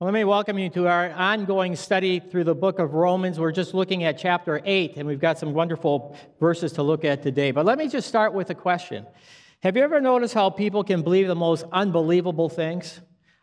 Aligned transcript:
Well, 0.00 0.06
let 0.06 0.14
me 0.14 0.24
welcome 0.24 0.58
you 0.58 0.70
to 0.70 0.88
our 0.88 1.10
ongoing 1.10 1.76
study 1.76 2.20
through 2.20 2.44
the 2.44 2.54
book 2.54 2.78
of 2.78 2.94
Romans. 2.94 3.38
We're 3.38 3.52
just 3.52 3.74
looking 3.74 4.04
at 4.04 4.16
chapter 4.16 4.62
8, 4.64 4.96
and 4.96 5.06
we've 5.06 5.20
got 5.20 5.38
some 5.38 5.52
wonderful 5.52 6.16
verses 6.40 6.72
to 6.72 6.82
look 6.82 7.04
at 7.04 7.22
today. 7.22 7.50
But 7.50 7.66
let 7.66 7.76
me 7.76 7.86
just 7.86 8.08
start 8.08 8.32
with 8.32 8.48
a 8.48 8.54
question 8.54 9.06
Have 9.62 9.76
you 9.76 9.82
ever 9.82 10.00
noticed 10.00 10.32
how 10.32 10.48
people 10.48 10.84
can 10.84 11.02
believe 11.02 11.28
the 11.28 11.34
most 11.34 11.66
unbelievable 11.70 12.48
things? 12.48 12.98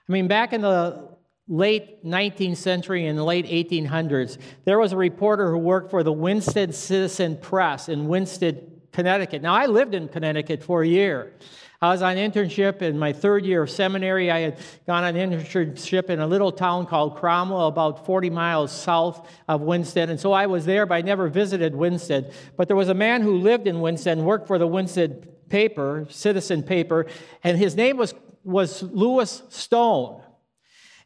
I 0.10 0.12
mean, 0.12 0.28
back 0.28 0.52
in 0.52 0.62
the 0.62 1.08
late 1.48 2.04
19th 2.04 2.58
century 2.58 3.06
and 3.06 3.20
the 3.20 3.24
late 3.24 3.46
1800s, 3.46 4.40
there 4.66 4.80
was 4.80 4.94
a 4.94 4.98
reporter 4.98 5.52
who 5.52 5.60
worked 5.60 5.92
for 5.92 6.02
the 6.02 6.12
Winston 6.12 6.74
Citizen 6.74 7.38
Press 7.38 7.88
in 7.88 8.08
Winston, 8.08 8.82
Connecticut. 8.92 9.44
Now, 9.44 9.54
I 9.54 9.68
lived 9.68 9.94
in 9.94 10.08
Connecticut 10.08 10.64
for 10.64 10.82
a 10.82 10.88
year. 10.88 11.34
I 11.80 11.92
was 11.92 12.02
on 12.02 12.16
internship 12.16 12.82
in 12.82 12.98
my 12.98 13.14
third 13.14 13.46
year 13.46 13.62
of 13.62 13.70
seminary. 13.70 14.32
I 14.32 14.40
had 14.40 14.60
gone 14.88 15.04
on 15.04 15.14
internship 15.14 16.10
in 16.10 16.20
a 16.20 16.26
little 16.26 16.52
town 16.52 16.88
called 16.88 17.18
Cromwell, 17.18 17.68
about 17.68 18.04
40 18.04 18.32
miles 18.32 18.72
south 18.72 19.30
of 19.48 19.62
Winston. 19.62 20.10
And 20.10 20.20
so 20.20 20.32
I 20.32 20.48
was 20.48 20.66
there, 20.66 20.88
but 20.88 20.96
I 20.96 21.02
never 21.02 21.28
visited 21.28 21.76
Winston. 21.76 22.32
But 22.56 22.68
there 22.68 22.76
was 22.76 22.90
a 22.90 22.96
man 22.96 23.22
who 23.22 23.38
lived 23.38 23.68
in 23.68 23.80
Winston, 23.80 24.26
worked 24.26 24.48
for 24.48 24.58
the 24.58 24.66
Winston 24.66 25.28
paper, 25.50 26.08
citizen 26.10 26.64
paper, 26.64 27.06
and 27.44 27.60
his 27.60 27.76
name 27.76 27.98
was, 27.98 28.16
was 28.44 28.82
Louis 28.82 29.44
Stone. 29.50 30.24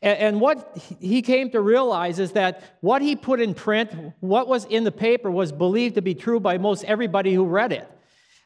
And 0.01 0.41
what 0.41 0.79
he 0.99 1.21
came 1.21 1.51
to 1.51 1.61
realize 1.61 2.17
is 2.17 2.31
that 2.31 2.77
what 2.79 3.03
he 3.03 3.15
put 3.15 3.39
in 3.39 3.53
print, 3.53 3.91
what 4.19 4.47
was 4.47 4.65
in 4.65 4.83
the 4.83 4.91
paper, 4.91 5.29
was 5.29 5.51
believed 5.51 5.95
to 5.95 6.01
be 6.01 6.15
true 6.15 6.39
by 6.39 6.57
most 6.57 6.85
everybody 6.85 7.33
who 7.33 7.45
read 7.45 7.71
it. 7.71 7.87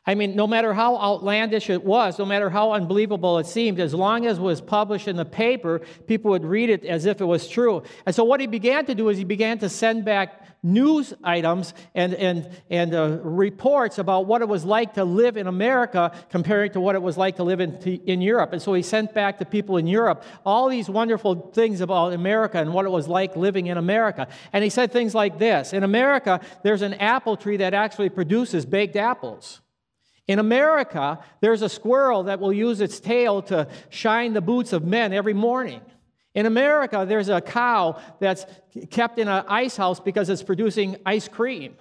I 0.08 0.14
mean, 0.14 0.36
no 0.36 0.46
matter 0.46 0.72
how 0.72 0.98
outlandish 0.98 1.68
it 1.72 1.84
was, 1.84 2.20
no 2.20 2.26
matter 2.26 2.48
how 2.52 2.74
unbelievable 2.74 3.40
it 3.40 3.48
seemed, 3.48 3.80
as 3.80 3.92
long 3.92 4.28
as 4.28 4.38
it 4.38 4.42
was 4.42 4.62
published 4.62 5.08
in 5.08 5.16
the 5.16 5.26
paper, 5.26 5.82
people 6.06 6.30
would 6.32 6.46
read 6.46 6.70
it 6.70 6.86
as 6.86 7.06
if 7.06 7.22
it 7.22 7.26
was 7.26 7.48
true. 7.48 7.82
And 8.06 8.14
so, 8.14 8.24
what 8.24 8.40
he 8.40 8.46
began 8.46 8.86
to 8.86 8.94
do 8.94 9.10
is 9.10 9.18
he 9.18 9.24
began 9.24 9.58
to 9.60 9.70
send 9.70 10.06
back 10.06 10.44
news 10.62 11.12
items 11.24 11.74
and, 11.96 12.14
and, 12.14 12.50
and 12.70 12.94
uh, 12.94 13.20
reports 13.24 13.98
about 13.98 14.28
what 14.28 14.44
it 14.44 14.48
was 14.48 14.64
like 14.64 14.94
to 14.94 15.04
live 15.04 15.38
in 15.38 15.48
America 15.48 16.12
compared 16.30 16.74
to 16.74 16.80
what 16.80 16.94
it 16.94 17.02
was 17.02 17.18
like 17.18 17.38
to 17.38 17.44
live 17.44 17.60
in, 17.60 17.76
in 18.06 18.22
Europe. 18.22 18.54
And 18.54 18.62
so, 18.62 18.76
he 18.76 18.84
sent 18.84 19.12
back 19.12 19.40
to 19.40 19.46
people 19.46 19.78
in 19.78 19.88
Europe 19.88 20.24
all 20.46 20.70
these 20.70 20.88
wonderful 20.88 21.50
things 21.50 21.82
about 21.82 22.14
America 22.14 22.60
and 22.60 22.76
what 22.76 22.86
it 22.86 22.92
was 22.92 23.08
like 23.08 23.36
living 23.36 23.68
in 23.68 23.78
America. 23.78 24.28
And 24.54 24.64
he 24.64 24.70
said 24.70 24.92
things 24.92 25.16
like 25.16 25.40
this 25.40 25.74
In 25.74 25.84
America, 25.84 26.42
there's 26.62 26.84
an 26.84 26.94
apple 26.94 27.38
tree 27.38 27.58
that 27.58 27.74
actually 27.74 28.10
produces 28.10 28.68
baked 28.68 28.96
apples. 28.96 29.62
In 30.28 30.40
America, 30.40 31.20
there's 31.40 31.62
a 31.62 31.70
squirrel 31.70 32.24
that 32.24 32.40
will 32.40 32.54
use 32.54 32.82
its 32.82 33.00
tail 33.00 33.42
to 33.44 33.68
shine 33.90 34.34
the 34.34 34.42
boots 34.42 34.74
of 34.74 34.84
men 34.84 35.14
every 35.14 35.34
morning. 35.34 35.82
In 36.34 36.46
America, 36.46 37.06
there's 37.08 37.30
a 37.30 37.42
cow 37.42 38.00
that's 38.20 38.46
kept 38.90 39.20
in 39.20 39.28
an 39.28 39.46
ice 39.48 39.78
house 39.78 40.00
because 40.00 40.30
it's 40.30 40.44
producing 40.44 40.98
ice 41.06 41.28
cream. 41.28 41.76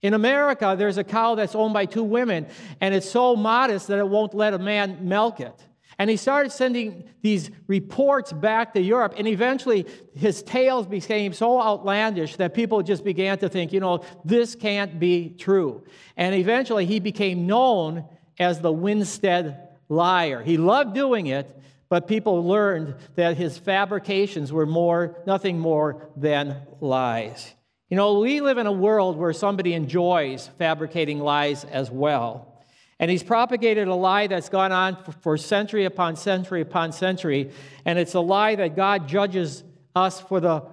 In 0.00 0.14
America, 0.14 0.76
there's 0.78 0.96
a 0.96 1.04
cow 1.04 1.34
that's 1.34 1.56
owned 1.56 1.74
by 1.74 1.84
two 1.84 2.04
women, 2.04 2.46
and 2.80 2.94
it's 2.94 3.10
so 3.10 3.34
modest 3.34 3.88
that 3.88 3.98
it 3.98 4.08
won't 4.08 4.32
let 4.32 4.54
a 4.54 4.58
man 4.58 5.08
milk 5.08 5.40
it. 5.40 5.60
And 5.98 6.08
he 6.08 6.16
started 6.16 6.52
sending 6.52 7.08
these 7.22 7.50
reports 7.66 8.32
back 8.32 8.72
to 8.74 8.80
Europe, 8.80 9.14
and 9.16 9.26
eventually 9.26 9.84
his 10.14 10.42
tales 10.44 10.86
became 10.86 11.32
so 11.32 11.60
outlandish 11.60 12.36
that 12.36 12.54
people 12.54 12.82
just 12.82 13.02
began 13.02 13.38
to 13.38 13.48
think, 13.48 13.72
you 13.72 13.80
know, 13.80 14.04
this 14.24 14.54
can't 14.54 15.00
be 15.00 15.30
true. 15.30 15.84
And 16.16 16.36
eventually 16.36 16.86
he 16.86 17.00
became 17.00 17.48
known 17.48 18.04
as 18.38 18.60
the 18.60 18.72
Winsted 18.72 19.58
liar. 19.88 20.42
He 20.42 20.56
loved 20.56 20.94
doing 20.94 21.26
it, 21.26 21.60
but 21.88 22.06
people 22.06 22.44
learned 22.44 22.94
that 23.16 23.36
his 23.36 23.58
fabrications 23.58 24.52
were 24.52 24.66
more, 24.66 25.16
nothing 25.26 25.58
more 25.58 26.10
than 26.16 26.62
lies. 26.80 27.54
You 27.90 27.96
know, 27.96 28.20
we 28.20 28.40
live 28.40 28.58
in 28.58 28.66
a 28.66 28.72
world 28.72 29.16
where 29.16 29.32
somebody 29.32 29.72
enjoys 29.72 30.48
fabricating 30.58 31.18
lies 31.18 31.64
as 31.64 31.90
well. 31.90 32.47
And 33.00 33.10
he's 33.10 33.22
propagated 33.22 33.86
a 33.86 33.94
lie 33.94 34.26
that's 34.26 34.48
gone 34.48 34.72
on 34.72 34.96
for, 35.20 35.36
century 35.36 35.84
upon 35.84 36.16
century 36.16 36.60
upon 36.60 36.92
century. 36.92 37.52
And 37.84 37.98
it's 37.98 38.14
a 38.14 38.20
lie 38.20 38.56
that 38.56 38.74
God 38.74 39.08
judges 39.08 39.62
us 39.94 40.20
for 40.20 40.40
the 40.40 40.64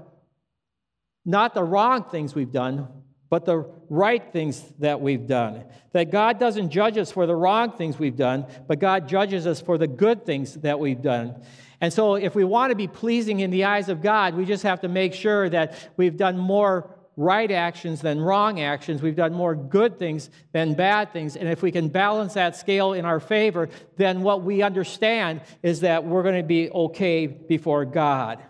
not 1.27 1.53
the 1.55 1.63
wrong 1.63 2.03
things 2.03 2.35
we've 2.35 2.51
done, 2.51 2.87
but 3.29 3.45
the 3.45 3.67
right 3.89 4.31
things 4.31 4.63
that 4.79 5.01
we've 5.01 5.25
done. 5.25 5.63
That 5.91 6.11
God 6.11 6.39
doesn't 6.39 6.69
judge 6.69 6.97
us 6.97 7.11
for 7.11 7.25
the 7.25 7.35
wrong 7.35 7.71
things 7.71 7.97
we've 7.97 8.15
done, 8.15 8.45
but 8.67 8.79
God 8.79 9.07
judges 9.07 9.47
us 9.47 9.59
for 9.59 9.77
the 9.77 9.87
good 9.87 10.25
things 10.25 10.53
that 10.55 10.79
we've 10.79 11.01
done. 11.01 11.41
And 11.81 11.91
so, 11.91 12.15
if 12.15 12.35
we 12.35 12.43
want 12.43 12.71
to 12.71 12.75
be 12.75 12.87
pleasing 12.87 13.39
in 13.39 13.51
the 13.51 13.65
eyes 13.65 13.89
of 13.89 14.01
God, 14.01 14.35
we 14.35 14.45
just 14.45 14.63
have 14.63 14.81
to 14.81 14.87
make 14.87 15.13
sure 15.13 15.49
that 15.49 15.89
we've 15.97 16.15
done 16.15 16.37
more 16.37 16.94
right 17.17 17.49
actions 17.51 18.01
than 18.01 18.19
wrong 18.19 18.59
actions. 18.59 19.01
We've 19.01 19.15
done 19.15 19.33
more 19.33 19.55
good 19.55 19.97
things 19.97 20.29
than 20.51 20.73
bad 20.73 21.13
things. 21.13 21.35
And 21.35 21.47
if 21.47 21.61
we 21.61 21.71
can 21.71 21.87
balance 21.87 22.33
that 22.33 22.55
scale 22.55 22.93
in 22.93 23.05
our 23.05 23.19
favor, 23.19 23.69
then 23.97 24.21
what 24.21 24.43
we 24.43 24.61
understand 24.61 25.41
is 25.63 25.81
that 25.81 26.05
we're 26.05 26.23
going 26.23 26.41
to 26.41 26.43
be 26.43 26.69
okay 26.69 27.27
before 27.27 27.85
God. 27.85 28.43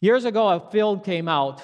Years 0.00 0.24
ago, 0.24 0.48
a 0.48 0.70
film 0.70 1.00
came 1.00 1.28
out 1.28 1.62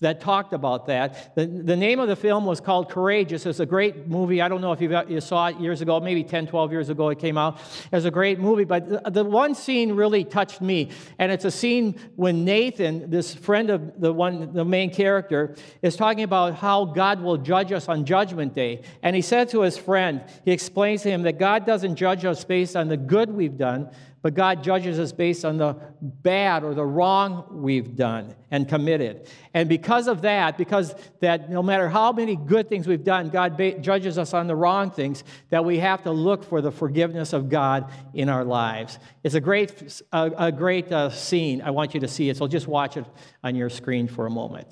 that 0.00 0.20
talked 0.20 0.52
about 0.52 0.86
that. 0.86 1.34
The, 1.34 1.46
the 1.46 1.76
name 1.76 1.98
of 2.00 2.08
the 2.08 2.16
film 2.16 2.44
was 2.44 2.60
called 2.60 2.90
Courageous. 2.90 3.46
It's 3.46 3.60
a 3.60 3.66
great 3.66 4.08
movie. 4.08 4.40
I 4.40 4.48
don't 4.48 4.60
know 4.60 4.72
if 4.72 4.80
you 4.80 5.20
saw 5.20 5.48
it 5.48 5.58
years 5.58 5.80
ago, 5.80 6.00
maybe 6.00 6.24
10, 6.24 6.46
12 6.46 6.72
years 6.72 6.88
ago 6.88 7.08
it 7.08 7.18
came 7.18 7.36
out. 7.36 7.58
It 7.90 7.92
was 7.92 8.04
a 8.04 8.10
great 8.10 8.38
movie, 8.38 8.64
but 8.64 8.88
the, 8.88 9.10
the 9.10 9.24
one 9.24 9.54
scene 9.54 9.92
really 9.92 10.24
touched 10.24 10.60
me. 10.60 10.90
And 11.18 11.32
it's 11.32 11.44
a 11.44 11.50
scene 11.50 11.98
when 12.16 12.44
Nathan, 12.44 13.10
this 13.10 13.34
friend 13.34 13.70
of 13.70 14.00
the 14.00 14.12
one, 14.12 14.52
the 14.52 14.64
main 14.64 14.92
character, 14.92 15.56
is 15.82 15.96
talking 15.96 16.24
about 16.24 16.54
how 16.54 16.84
God 16.84 17.20
will 17.20 17.36
judge 17.36 17.72
us 17.72 17.88
on 17.88 18.04
Judgment 18.04 18.54
Day. 18.54 18.82
And 19.02 19.16
he 19.16 19.22
said 19.22 19.48
to 19.50 19.62
his 19.62 19.76
friend, 19.76 20.24
he 20.44 20.52
explains 20.52 21.02
to 21.02 21.10
him 21.10 21.22
that 21.22 21.38
God 21.38 21.66
doesn't 21.66 21.96
judge 21.96 22.24
us 22.24 22.44
based 22.44 22.76
on 22.76 22.88
the 22.88 22.96
good 22.96 23.30
we've 23.30 23.56
done, 23.58 23.90
but 24.28 24.34
God 24.34 24.62
judges 24.62 24.98
us 24.98 25.10
based 25.10 25.42
on 25.46 25.56
the 25.56 25.74
bad 26.02 26.62
or 26.62 26.74
the 26.74 26.84
wrong 26.84 27.46
we've 27.62 27.96
done 27.96 28.34
and 28.50 28.68
committed. 28.68 29.26
And 29.54 29.70
because 29.70 30.06
of 30.06 30.20
that, 30.20 30.58
because 30.58 30.94
that 31.20 31.48
no 31.48 31.62
matter 31.62 31.88
how 31.88 32.12
many 32.12 32.36
good 32.36 32.68
things 32.68 32.86
we've 32.86 33.02
done, 33.02 33.30
God 33.30 33.56
ba- 33.56 33.78
judges 33.78 34.18
us 34.18 34.34
on 34.34 34.46
the 34.46 34.54
wrong 34.54 34.90
things, 34.90 35.24
that 35.48 35.64
we 35.64 35.78
have 35.78 36.02
to 36.02 36.10
look 36.10 36.44
for 36.44 36.60
the 36.60 36.70
forgiveness 36.70 37.32
of 37.32 37.48
God 37.48 37.90
in 38.12 38.28
our 38.28 38.44
lives. 38.44 38.98
It's 39.24 39.34
a 39.34 39.40
great, 39.40 40.02
a, 40.12 40.30
a 40.36 40.52
great 40.52 40.92
uh, 40.92 41.08
scene. 41.08 41.62
I 41.62 41.70
want 41.70 41.94
you 41.94 42.00
to 42.00 42.08
see 42.08 42.28
it. 42.28 42.36
So 42.36 42.46
just 42.46 42.68
watch 42.68 42.98
it 42.98 43.06
on 43.42 43.56
your 43.56 43.70
screen 43.70 44.08
for 44.08 44.26
a 44.26 44.30
moment. 44.30 44.68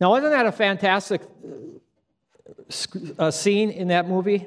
Now, 0.00 0.16
isn't 0.16 0.28
that 0.28 0.46
a 0.46 0.50
fantastic 0.50 1.22
uh, 3.18 3.30
scene 3.30 3.70
in 3.70 3.88
that 3.88 4.08
movie. 4.08 4.46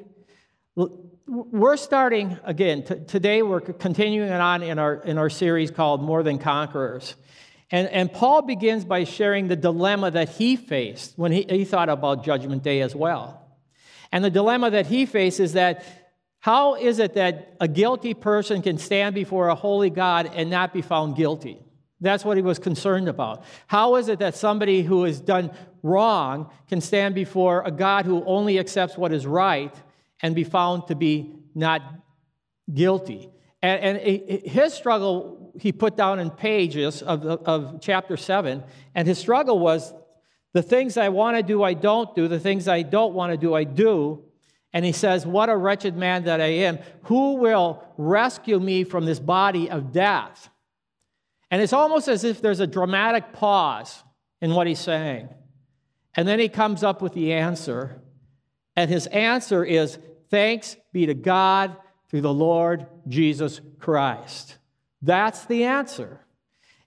We're 1.27 1.77
starting 1.77 2.37
again 2.43 2.83
today. 2.83 3.41
We're 3.41 3.61
continuing 3.61 4.31
on 4.31 4.61
in 4.61 4.77
our 4.77 4.95
in 4.95 5.17
our 5.17 5.29
series 5.29 5.71
called 5.71 6.03
More 6.03 6.21
Than 6.21 6.37
Conquerors, 6.37 7.15
and 7.71 7.87
and 7.87 8.11
Paul 8.11 8.43
begins 8.43 8.85
by 8.85 9.05
sharing 9.05 9.47
the 9.47 9.55
dilemma 9.55 10.11
that 10.11 10.29
he 10.29 10.55
faced 10.55 11.13
when 11.17 11.31
he, 11.31 11.45
he 11.49 11.65
thought 11.65 11.89
about 11.89 12.23
Judgment 12.23 12.61
Day 12.61 12.81
as 12.81 12.95
well, 12.95 13.41
and 14.11 14.23
the 14.23 14.29
dilemma 14.29 14.69
that 14.71 14.85
he 14.85 15.05
faced 15.05 15.39
is 15.39 15.53
that 15.53 15.83
how 16.39 16.75
is 16.75 16.99
it 16.99 17.15
that 17.15 17.55
a 17.59 17.67
guilty 17.67 18.13
person 18.13 18.61
can 18.61 18.77
stand 18.77 19.15
before 19.15 19.47
a 19.47 19.55
holy 19.55 19.89
God 19.89 20.29
and 20.31 20.51
not 20.51 20.73
be 20.73 20.83
found 20.83 21.15
guilty? 21.15 21.57
That's 22.01 22.23
what 22.23 22.37
he 22.37 22.43
was 22.43 22.59
concerned 22.59 23.09
about. 23.09 23.43
How 23.65 23.95
is 23.95 24.09
it 24.09 24.19
that 24.19 24.35
somebody 24.35 24.83
who 24.83 25.05
has 25.05 25.19
done 25.19 25.49
wrong 25.85 26.49
can 26.67 26.81
stand 26.81 27.15
before 27.15 27.61
a 27.63 27.71
God 27.71 28.05
who 28.05 28.23
only 28.25 28.57
accepts 28.59 28.97
what 28.97 29.13
is 29.13 29.25
right 29.25 29.73
and 30.21 30.33
be 30.35 30.43
found 30.43 30.87
to 30.87 30.95
be 30.95 31.35
not 31.53 31.81
guilty? 32.73 33.29
And, 33.61 33.97
and 33.97 34.41
his 34.45 34.73
struggle, 34.73 35.53
he 35.59 35.71
put 35.71 35.95
down 35.95 36.19
in 36.19 36.31
pages 36.31 37.01
of, 37.01 37.25
of 37.25 37.79
chapter 37.81 38.17
7, 38.17 38.63
and 38.93 39.07
his 39.07 39.17
struggle 39.17 39.59
was 39.59 39.93
the 40.53 40.63
things 40.63 40.97
I 40.97 41.09
want 41.09 41.37
to 41.37 41.43
do, 41.43 41.63
I 41.63 41.73
don't 41.73 42.15
do, 42.15 42.27
the 42.27 42.39
things 42.39 42.67
I 42.67 42.81
don't 42.81 43.13
want 43.13 43.31
to 43.31 43.37
do, 43.37 43.53
I 43.53 43.63
do. 43.63 44.23
And 44.73 44.85
he 44.85 44.91
says, 44.91 45.25
What 45.25 45.49
a 45.49 45.55
wretched 45.55 45.95
man 45.95 46.25
that 46.25 46.41
I 46.41 46.47
am. 46.47 46.79
Who 47.03 47.35
will 47.35 47.83
rescue 47.97 48.59
me 48.59 48.83
from 48.83 49.05
this 49.05 49.19
body 49.19 49.69
of 49.69 49.91
death? 49.91 50.49
And 51.51 51.61
it's 51.61 51.73
almost 51.73 52.07
as 52.07 52.23
if 52.23 52.41
there's 52.41 52.59
a 52.59 52.67
dramatic 52.67 53.33
pause 53.33 54.03
in 54.41 54.53
what 54.53 54.67
he's 54.67 54.79
saying. 54.79 55.29
And 56.15 56.27
then 56.27 56.39
he 56.39 56.49
comes 56.49 56.83
up 56.83 57.01
with 57.01 57.13
the 57.13 57.33
answer. 57.33 58.01
And 58.75 58.89
his 58.89 59.07
answer 59.07 59.63
is 59.63 59.97
thanks 60.29 60.77
be 60.93 61.05
to 61.05 61.13
God 61.13 61.75
through 62.09 62.21
the 62.21 62.33
Lord 62.33 62.87
Jesus 63.07 63.61
Christ. 63.79 64.57
That's 65.01 65.45
the 65.45 65.65
answer. 65.65 66.21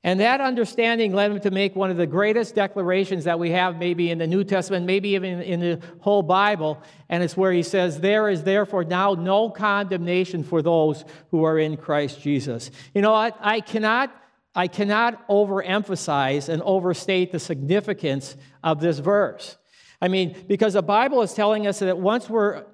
And 0.05 0.21
that 0.21 0.41
understanding 0.41 1.13
led 1.13 1.33
him 1.33 1.41
to 1.41 1.51
make 1.51 1.75
one 1.75 1.91
of 1.91 1.97
the 1.97 2.07
greatest 2.07 2.55
declarations 2.55 3.25
that 3.25 3.39
we 3.39 3.51
have, 3.51 3.79
maybe 3.79 4.11
in 4.11 4.19
the 4.19 4.29
New 4.29 4.45
Testament, 4.45 4.87
maybe 4.87 5.11
even 5.11 5.43
in 5.43 5.61
the 5.61 5.81
whole 6.01 6.23
Bible. 6.23 6.81
And 7.09 7.23
it's 7.23 7.37
where 7.37 7.53
he 7.53 7.65
says, 7.65 8.01
There 8.01 8.29
is 8.29 8.45
therefore 8.45 8.85
now 8.85 9.15
no 9.15 9.51
condemnation 9.51 10.45
for 10.45 10.63
those 10.63 11.05
who 11.31 11.45
are 11.45 11.59
in 11.59 11.77
Christ 11.77 12.21
Jesus. 12.21 12.71
You 12.95 13.03
know, 13.03 13.13
I, 13.13 13.33
I 13.41 13.61
cannot. 13.61 14.15
I 14.59 14.67
cannot 14.67 15.29
overemphasize 15.29 16.49
and 16.49 16.61
overstate 16.63 17.31
the 17.31 17.39
significance 17.39 18.35
of 18.65 18.81
this 18.81 18.99
verse. 18.99 19.57
I 20.03 20.09
mean, 20.09 20.35
because 20.49 20.73
the 20.73 20.83
Bible 20.83 21.23
is 21.23 21.33
telling 21.33 21.69
us 21.69 21.79
that 21.79 21.97
once 21.97 22.29
we're 22.29 22.65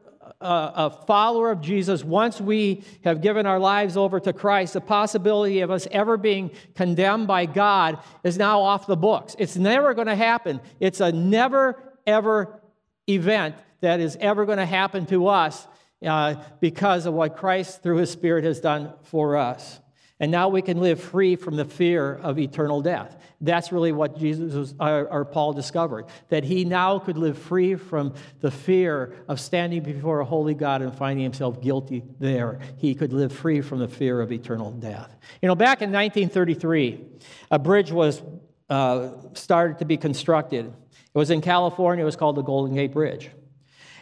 a, 0.40 0.88
follower 1.06 1.50
of 1.50 1.60
Jesus, 1.60 2.02
once 2.02 2.40
we 2.40 2.84
have 3.04 3.20
given 3.20 3.44
our 3.44 3.58
lives 3.58 3.98
over 3.98 4.18
to 4.18 4.32
Christ, 4.32 4.72
the 4.72 4.80
possibility 4.80 5.60
of 5.60 5.70
us 5.70 5.86
ever 5.90 6.16
being 6.16 6.52
condemned 6.74 7.26
by 7.26 7.44
God 7.44 7.98
is 8.22 8.38
now 8.38 8.62
off 8.62 8.86
the 8.86 8.96
books. 8.96 9.36
It's 9.38 9.56
never 9.58 9.92
going 9.92 10.06
to 10.06 10.16
happen. 10.16 10.62
It's 10.80 11.00
a 11.00 11.12
never, 11.12 11.92
ever 12.06 12.62
event 13.06 13.56
that 13.82 14.00
is 14.00 14.16
ever 14.22 14.46
going 14.46 14.56
to 14.56 14.64
happen 14.64 15.04
to 15.06 15.26
us 15.26 15.68
uh, 16.02 16.36
because 16.60 17.04
of 17.04 17.12
what 17.12 17.36
Christ, 17.36 17.82
through 17.82 17.98
his 17.98 18.10
Spirit, 18.10 18.44
has 18.44 18.58
done 18.58 18.94
for 19.02 19.36
us. 19.36 19.80
And 20.20 20.30
now 20.30 20.48
we 20.48 20.62
can 20.62 20.80
live 20.80 21.00
free 21.00 21.34
from 21.34 21.56
the 21.56 21.64
fear 21.64 22.14
of 22.14 22.38
eternal 22.38 22.80
death. 22.80 23.16
That's 23.40 23.72
really 23.72 23.90
what 23.90 24.16
Jesus 24.16 24.72
or, 24.78 25.08
or, 25.08 25.24
Paul 25.24 25.52
discovered, 25.52 26.06
that 26.28 26.44
he 26.44 26.64
now 26.64 27.00
could 27.00 27.18
live 27.18 27.36
free 27.36 27.74
from 27.74 28.14
the 28.40 28.50
fear 28.50 29.12
of 29.28 29.40
standing 29.40 29.82
before 29.82 30.20
a 30.20 30.24
holy 30.24 30.54
God 30.54 30.82
and 30.82 30.94
finding 30.94 31.24
himself 31.24 31.60
guilty 31.60 32.04
there. 32.20 32.60
He 32.76 32.94
could 32.94 33.12
live 33.12 33.32
free 33.32 33.60
from 33.60 33.80
the 33.80 33.88
fear 33.88 34.20
of 34.20 34.30
eternal 34.30 34.70
death. 34.70 35.16
You 35.42 35.48
know, 35.48 35.56
back 35.56 35.82
in 35.82 35.90
1933, 35.90 37.00
a 37.50 37.58
bridge 37.58 37.90
was 37.90 38.22
uh, 38.70 39.10
started 39.34 39.80
to 39.80 39.84
be 39.84 39.96
constructed. 39.96 40.66
It 40.66 41.18
was 41.18 41.30
in 41.30 41.40
California. 41.40 42.02
It 42.02 42.06
was 42.06 42.16
called 42.16 42.36
the 42.36 42.42
Golden 42.42 42.74
Gate 42.76 42.92
Bridge. 42.92 43.30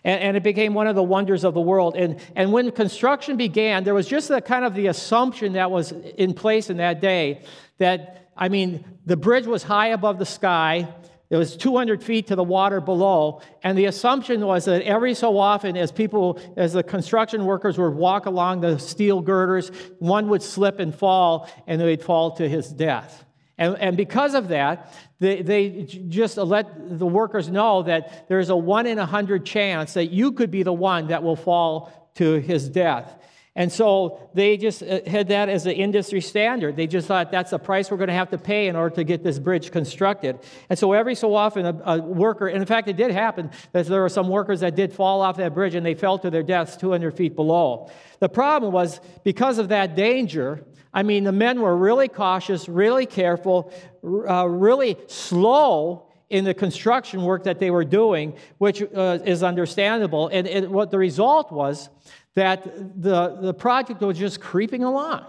And, 0.05 0.21
and, 0.21 0.37
it 0.37 0.43
became 0.43 0.75
one 0.75 0.87
of 0.87 0.97
the 0.97 1.03
wonders 1.03 1.45
of 1.45 1.55
the 1.55 1.61
world. 1.61 1.97
And, 1.97 2.21
and 2.35 2.53
when 2.53 2.71
construction 2.73 3.37
began, 3.37 3.85
there 3.85 3.95
was 3.95 4.09
just 4.09 4.29
the 4.29 4.41
kind 4.41 4.65
of 4.65 4.75
the 4.75 4.89
assumption 4.89 5.53
that 5.53 5.71
was 5.71 5.93
in 5.93 6.35
place 6.35 6.71
in 6.71 6.79
that 6.79 7.01
day 7.01 7.43
that, 7.79 8.31
I 8.37 8.49
mean, 8.49 8.85
the 9.07 9.17
bridge 9.17 9.47
was 9.47 9.63
high 9.63 9.89
above 9.89 10.19
the 10.19 10.27
sky. 10.27 10.89
It 11.31 11.37
was 11.37 11.57
200 11.57 12.03
feet 12.03 12.27
to 12.27 12.37
the 12.37 12.45
water 12.45 12.81
below. 12.81 13.41
And 13.63 13.79
the 13.79 13.87
assumption 13.87 14.45
was 14.45 14.67
that 14.67 14.83
every 14.83 15.15
so 15.15 15.39
often, 15.39 15.77
as 15.77 15.91
people, 15.91 16.39
as 16.57 16.73
the 16.73 16.83
construction 16.83 17.47
workers 17.47 17.79
would 17.79 17.95
walk 17.95 18.27
along 18.27 18.61
the 18.61 18.79
steel 18.79 19.21
girders, 19.21 19.71
one 19.99 20.29
would 20.29 20.43
slip 20.43 20.79
and 20.79 20.95
fall, 20.95 21.49
and 21.67 21.81
they'd 21.81 22.03
fall 22.03 22.33
to 22.33 22.49
his 22.49 22.69
death. 22.69 23.25
And, 23.63 23.79
and 23.79 23.97
because 23.97 24.35
of 24.35 24.49
that, 24.49 24.93
they, 25.21 25.41
they 25.41 25.85
just 26.09 26.37
let 26.37 26.99
the 26.99 27.07
workers 27.07 27.49
know 27.49 27.85
that 27.85 28.29
there's 28.29 28.49
a 28.49 28.57
one 28.57 28.87
in 28.87 28.99
a 28.99 29.07
hundred 29.07 29.47
chance 29.47 29.95
that 29.95 30.07
you 30.07 30.33
could 30.33 30.51
be 30.51 30.65
the 30.65 30.73
one 30.73 31.07
that 31.09 31.23
will 31.23 31.37
fall 31.37 32.11
to 32.17 32.41
his 32.41 32.69
death. 32.69 33.17
And 33.55 33.71
so 33.71 34.31
they 34.35 34.57
just 34.57 34.83
uh, 34.83 35.01
had 35.07 35.29
that 35.29 35.49
as 35.49 35.67
an 35.67 35.73
industry 35.73 36.21
standard. 36.23 36.75
They 36.75 36.89
just 36.89 37.07
thought 37.07 37.31
that's 37.31 37.51
the 37.51 37.59
price 37.59 37.89
we're 37.89 37.99
going 37.99 38.09
to 38.09 38.15
have 38.15 38.31
to 38.31 38.39
pay 38.39 38.67
in 38.67 38.75
order 38.75 38.97
to 38.97 39.05
get 39.05 39.23
this 39.23 39.39
bridge 39.39 39.71
constructed. 39.71 40.41
And 40.71 40.77
so 40.79 40.93
every 40.93 41.15
so 41.15 41.35
often, 41.35 41.67
a, 41.67 41.83
a 41.85 41.99
worker, 41.99 42.49
and 42.49 42.59
in 42.59 42.67
fact, 42.67 42.89
it 42.89 42.97
did 42.97 43.13
happen 43.13 43.51
that 43.73 43.87
there 43.87 44.01
were 44.01 44.09
some 44.09 44.29
workers 44.29 44.61
that 44.61 44.75
did 44.75 44.93
fall 44.93 45.21
off 45.21 45.37
that 45.37 45.55
bridge 45.55 45.77
and 45.77 45.87
they 45.87 45.95
fell 45.95 46.19
to 46.19 46.31
their 46.31 46.43
deaths 46.43 46.77
200 46.79 47.15
feet 47.15 47.37
below. 47.37 47.91
The 48.19 48.29
problem 48.29 48.73
was 48.73 49.01
because 49.23 49.59
of 49.59 49.69
that 49.69 49.95
danger, 49.95 50.65
I 50.95 51.03
mean, 51.03 51.25
the 51.25 51.33
men 51.33 51.61
were 51.61 51.77
really 51.77 52.09
cautious, 52.09 52.69
really 52.69 53.07
careful, 53.07 53.73
uh, 54.05 54.47
really 54.47 54.97
slow 55.07 56.09
in 56.29 56.45
the 56.45 56.55
construction 56.55 57.23
work 57.25 57.45
that 57.45 57.59
they 57.59 57.71
were 57.71 57.85
doing, 57.85 58.35
which 58.59 58.83
uh, 58.83 59.19
is 59.25 59.43
understandable. 59.43 60.29
And, 60.29 60.47
and 60.47 60.71
what 60.71 60.91
the 60.91 60.99
result 60.99 61.53
was 61.53 61.89
that 62.35 62.65
the, 63.01 63.37
the 63.41 63.55
project 63.55 64.01
was 64.01 64.19
just 64.19 64.41
creeping 64.41 64.83
along. 64.83 65.27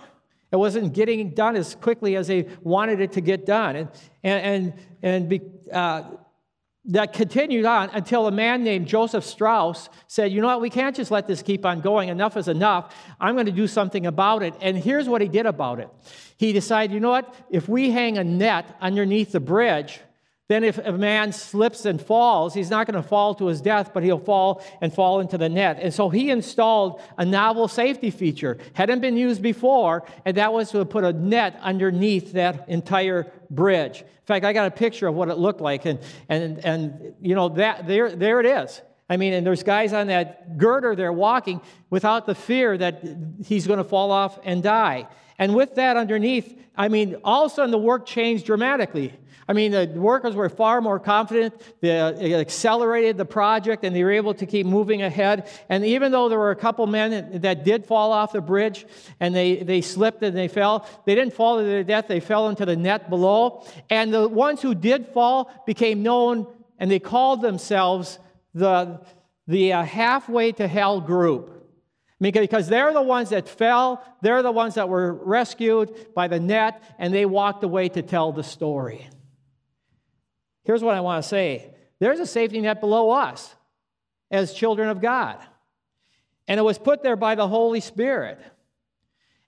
It 0.51 0.55
wasn't 0.55 0.93
getting 0.93 1.31
done 1.31 1.55
as 1.55 1.75
quickly 1.75 2.15
as 2.15 2.27
they 2.27 2.47
wanted 2.61 3.01
it 3.01 3.13
to 3.13 3.21
get 3.21 3.45
done. 3.45 3.75
And, 3.75 3.89
and, 4.23 4.73
and 5.01 5.29
be, 5.29 5.41
uh, 5.71 6.03
that 6.85 7.13
continued 7.13 7.65
on 7.65 7.89
until 7.91 8.27
a 8.27 8.31
man 8.31 8.63
named 8.63 8.87
Joseph 8.87 9.23
Strauss 9.23 9.89
said, 10.07 10.31
You 10.31 10.41
know 10.41 10.47
what? 10.47 10.61
We 10.61 10.69
can't 10.69 10.95
just 10.95 11.11
let 11.11 11.27
this 11.27 11.41
keep 11.41 11.65
on 11.65 11.81
going. 11.81 12.09
Enough 12.09 12.35
is 12.35 12.47
enough. 12.47 12.93
I'm 13.19 13.35
going 13.35 13.45
to 13.45 13.53
do 13.53 13.67
something 13.67 14.05
about 14.05 14.43
it. 14.43 14.53
And 14.59 14.77
here's 14.77 15.07
what 15.07 15.21
he 15.21 15.29
did 15.29 15.45
about 15.45 15.79
it. 15.79 15.89
He 16.37 16.51
decided, 16.51 16.93
You 16.93 16.99
know 16.99 17.11
what? 17.11 17.33
If 17.49 17.69
we 17.69 17.91
hang 17.91 18.17
a 18.17 18.23
net 18.23 18.75
underneath 18.81 19.31
the 19.31 19.39
bridge, 19.39 20.01
then 20.49 20.65
if 20.65 20.77
a 20.77 20.91
man 20.91 21.31
slips 21.31 21.85
and 21.85 22.01
falls, 22.01 22.53
he's 22.53 22.69
not 22.69 22.85
going 22.85 23.01
to 23.01 23.07
fall 23.07 23.33
to 23.35 23.47
his 23.47 23.61
death, 23.61 23.91
but 23.93 24.03
he'll 24.03 24.19
fall 24.19 24.61
and 24.81 24.93
fall 24.93 25.21
into 25.21 25.37
the 25.37 25.47
net. 25.47 25.79
And 25.81 25.93
so 25.93 26.09
he 26.09 26.29
installed 26.29 27.01
a 27.17 27.25
novel 27.25 27.69
safety 27.69 28.11
feature. 28.11 28.57
Hadn't 28.73 28.99
been 28.99 29.15
used 29.15 29.41
before, 29.41 30.05
and 30.25 30.35
that 30.35 30.51
was 30.51 30.69
to 30.71 30.83
put 30.83 31.05
a 31.05 31.13
net 31.13 31.57
underneath 31.61 32.33
that 32.33 32.67
entire 32.67 33.31
bridge. 33.55 34.01
In 34.01 34.25
fact, 34.25 34.45
I 34.45 34.53
got 34.53 34.67
a 34.67 34.71
picture 34.71 35.07
of 35.07 35.15
what 35.15 35.29
it 35.29 35.37
looked 35.37 35.61
like, 35.61 35.85
and, 35.85 35.99
and, 36.29 36.63
and 36.65 37.13
you 37.21 37.35
know, 37.35 37.49
that, 37.49 37.87
there, 37.87 38.15
there 38.15 38.39
it 38.39 38.45
is. 38.45 38.81
I 39.09 39.17
mean, 39.17 39.33
and 39.33 39.45
there's 39.45 39.63
guys 39.63 39.93
on 39.93 40.07
that 40.07 40.57
girder 40.57 40.95
there 40.95 41.11
walking 41.11 41.61
without 41.89 42.25
the 42.25 42.35
fear 42.35 42.77
that 42.77 43.03
he's 43.43 43.67
going 43.67 43.77
to 43.77 43.83
fall 43.83 44.11
off 44.11 44.39
and 44.43 44.63
die. 44.63 45.07
And 45.37 45.55
with 45.55 45.75
that 45.75 45.97
underneath, 45.97 46.57
I 46.75 46.87
mean, 46.87 47.17
all 47.23 47.45
of 47.45 47.51
a 47.51 47.55
sudden 47.55 47.71
the 47.71 47.77
work 47.77 48.05
changed 48.05 48.45
dramatically. 48.45 49.13
I 49.47 49.53
mean, 49.53 49.71
the 49.71 49.87
workers 49.87 50.35
were 50.35 50.49
far 50.49 50.81
more 50.81 50.99
confident. 50.99 51.61
They 51.81 52.33
accelerated 52.35 53.17
the 53.17 53.25
project 53.25 53.83
and 53.83 53.95
they 53.95 54.03
were 54.03 54.11
able 54.11 54.33
to 54.35 54.45
keep 54.45 54.65
moving 54.65 55.01
ahead. 55.01 55.49
And 55.69 55.85
even 55.85 56.11
though 56.11 56.29
there 56.29 56.39
were 56.39 56.51
a 56.51 56.55
couple 56.55 56.87
men 56.87 57.41
that 57.41 57.63
did 57.63 57.85
fall 57.85 58.11
off 58.11 58.31
the 58.31 58.41
bridge 58.41 58.85
and 59.19 59.35
they, 59.35 59.57
they 59.57 59.81
slipped 59.81 60.23
and 60.23 60.35
they 60.35 60.47
fell, 60.47 60.87
they 61.05 61.15
didn't 61.15 61.33
fall 61.33 61.57
to 61.57 61.63
their 61.63 61.83
death, 61.83 62.07
they 62.07 62.19
fell 62.19 62.49
into 62.49 62.65
the 62.65 62.75
net 62.75 63.09
below. 63.09 63.65
And 63.89 64.13
the 64.13 64.27
ones 64.27 64.61
who 64.61 64.73
did 64.73 65.07
fall 65.07 65.51
became 65.65 66.03
known 66.03 66.47
and 66.79 66.89
they 66.89 66.99
called 66.99 67.41
themselves 67.41 68.19
the, 68.53 69.01
the 69.47 69.73
uh, 69.73 69.83
halfway 69.83 70.51
to 70.53 70.67
hell 70.67 71.01
group. 71.01 71.49
Because 72.19 72.69
they're 72.69 72.93
the 72.93 73.01
ones 73.01 73.31
that 73.31 73.49
fell, 73.49 74.01
they're 74.21 74.43
the 74.43 74.51
ones 74.51 74.75
that 74.75 74.87
were 74.87 75.13
rescued 75.13 76.13
by 76.15 76.29
the 76.29 76.39
net, 76.39 76.81
and 76.97 77.13
they 77.13 77.25
walked 77.25 77.65
away 77.65 77.89
to 77.89 78.01
tell 78.01 78.31
the 78.31 78.43
story. 78.43 79.09
Here's 80.63 80.83
what 80.83 80.95
I 80.95 81.01
want 81.01 81.23
to 81.23 81.27
say 81.27 81.73
there's 81.99 82.19
a 82.19 82.27
safety 82.27 82.59
net 82.59 82.79
below 82.79 83.11
us 83.11 83.55
as 84.31 84.53
children 84.53 84.89
of 84.89 85.01
God. 85.01 85.37
And 86.47 86.59
it 86.59 86.63
was 86.63 86.77
put 86.77 87.03
there 87.03 87.15
by 87.15 87.35
the 87.35 87.47
Holy 87.47 87.79
Spirit. 87.79 88.39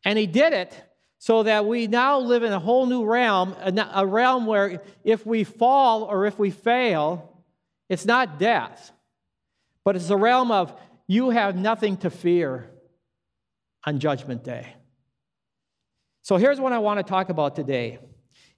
And 0.06 0.18
He 0.18 0.28
did 0.28 0.54
it 0.54 0.74
so 1.18 1.44
that 1.44 1.66
we 1.66 1.88
now 1.88 2.20
live 2.20 2.44
in 2.44 2.54
a 2.54 2.60
whole 2.60 2.86
new 2.86 3.04
realm, 3.04 3.56
a 3.60 4.06
realm 4.06 4.46
where 4.46 4.82
if 5.04 5.26
we 5.26 5.44
fall 5.44 6.04
or 6.04 6.26
if 6.26 6.38
we 6.38 6.52
fail, 6.52 7.42
it's 7.90 8.06
not 8.06 8.40
death, 8.40 8.92
but 9.84 9.96
it's 9.96 10.10
a 10.10 10.18
realm 10.18 10.52
of 10.52 10.74
you 11.08 11.32
have 11.32 11.56
nothing 11.56 11.98
to 11.98 12.10
fear 12.10 12.70
on 13.86 14.00
Judgment 14.00 14.44
Day. 14.44 14.76
So 16.22 16.38
here's 16.38 16.60
what 16.60 16.74
I 16.74 16.80
want 16.80 17.00
to 17.00 17.04
talk 17.04 17.30
about 17.30 17.56
today. 17.56 18.00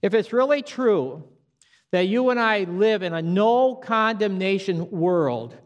If 0.00 0.14
it's 0.14 0.32
really 0.32 0.62
true 0.62 1.24
that 1.92 2.06
you 2.06 2.30
and 2.30 2.38
I 2.38 2.64
live 2.64 3.02
in 3.02 3.14
a 3.14 3.22
no 3.22 3.74
condemnation 3.74 4.90
world 4.90 5.56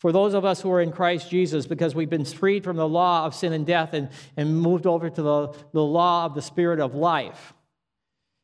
for 0.00 0.12
those 0.12 0.32
of 0.32 0.46
us 0.46 0.62
who 0.62 0.72
are 0.72 0.80
in 0.80 0.92
Christ 0.92 1.30
Jesus 1.30 1.66
because 1.66 1.94
we've 1.94 2.08
been 2.08 2.24
freed 2.24 2.64
from 2.64 2.76
the 2.76 2.88
law 2.88 3.26
of 3.26 3.34
sin 3.34 3.52
and 3.52 3.66
death 3.66 3.92
and, 3.92 4.08
and 4.36 4.58
moved 4.58 4.86
over 4.86 5.10
to 5.10 5.22
the, 5.22 5.54
the 5.72 5.82
law 5.82 6.24
of 6.24 6.34
the 6.34 6.40
Spirit 6.40 6.80
of 6.80 6.94
life, 6.94 7.52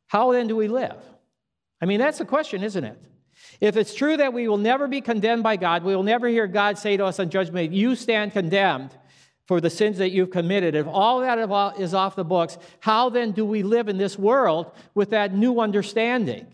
how 0.05 0.31
then 0.31 0.47
do 0.47 0.55
we 0.55 0.67
live? 0.67 0.97
I 1.81 1.85
mean, 1.85 1.99
that's 1.99 2.19
the 2.19 2.25
question, 2.25 2.63
isn't 2.63 2.83
it? 2.83 3.01
If 3.59 3.75
it's 3.75 3.95
true 3.95 4.17
that 4.17 4.33
we 4.33 4.47
will 4.47 4.57
never 4.57 4.87
be 4.87 5.01
condemned 5.01 5.43
by 5.43 5.57
God, 5.57 5.83
we 5.83 5.95
will 5.95 6.03
never 6.03 6.27
hear 6.27 6.45
God 6.45 6.77
say 6.77 6.95
to 6.95 7.05
us 7.05 7.19
on 7.19 7.31
judgment, 7.31 7.71
You 7.73 7.95
stand 7.95 8.33
condemned 8.33 8.91
for 9.47 9.59
the 9.59 9.69
sins 9.69 9.97
that 9.97 10.11
you've 10.11 10.29
committed. 10.29 10.75
If 10.75 10.87
all 10.87 11.21
that 11.21 11.39
is 11.79 11.93
off 11.93 12.15
the 12.15 12.23
books, 12.23 12.57
how 12.81 13.09
then 13.09 13.31
do 13.31 13.45
we 13.45 13.63
live 13.63 13.89
in 13.89 13.97
this 13.97 14.17
world 14.17 14.71
with 14.93 15.09
that 15.11 15.33
new 15.33 15.59
understanding? 15.59 16.45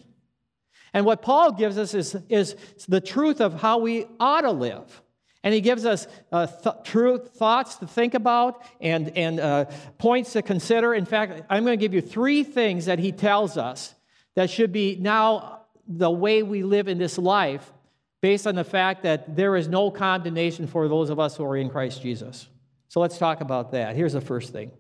And 0.94 1.06
what 1.06 1.22
Paul 1.22 1.52
gives 1.54 1.78
us 1.78 1.94
is, 1.94 2.16
is 2.30 2.56
the 2.88 3.02
truth 3.02 3.42
of 3.42 3.62
how 3.62 3.80
we 3.80 4.06
ought 4.20 4.42
to 4.42 4.52
live. 4.52 5.02
And 5.44 5.54
he 5.54 5.60
gives 5.60 5.86
us 5.86 6.08
uh, 6.32 6.48
th- 6.48 6.76
truth, 6.84 7.32
thoughts 7.32 7.76
to 7.78 7.88
think 7.88 8.14
about 8.14 8.64
and, 8.80 9.10
and 9.18 9.40
uh, 9.40 9.66
points 9.98 10.34
to 10.34 10.42
consider. 10.42 10.94
In 10.94 11.06
fact, 11.06 11.42
I'm 11.50 11.66
going 11.66 11.78
to 11.78 11.82
give 11.84 11.94
you 11.94 12.02
three 12.02 12.44
things 12.44 12.86
that 12.86 13.00
he 13.00 13.12
tells 13.12 13.58
us 13.58 13.94
that 14.36 14.50
should 14.50 14.72
be 14.72 14.98
now 15.00 15.64
the 15.86 16.10
way 16.10 16.44
we 16.44 16.64
live 16.64 16.88
in 16.88 16.98
this 16.98 17.18
life 17.18 17.74
based 18.22 18.48
on 18.48 18.56
the 18.56 18.64
fact 18.64 19.04
that 19.04 19.36
there 19.36 19.58
is 19.58 19.68
no 19.68 19.92
condemnation 19.92 20.66
for 20.66 20.88
those 20.88 21.10
of 21.10 21.20
us 21.20 21.36
who 21.36 21.44
are 21.44 21.58
in 21.58 21.70
Christ 21.70 22.02
Jesus. 22.02 22.48
So 22.88 23.02
let's 23.02 23.18
talk 23.18 23.42
about 23.42 23.72
that. 23.72 23.98
Here's 23.98 24.14
the 24.14 24.22
first 24.22 24.54
thing 24.54 24.72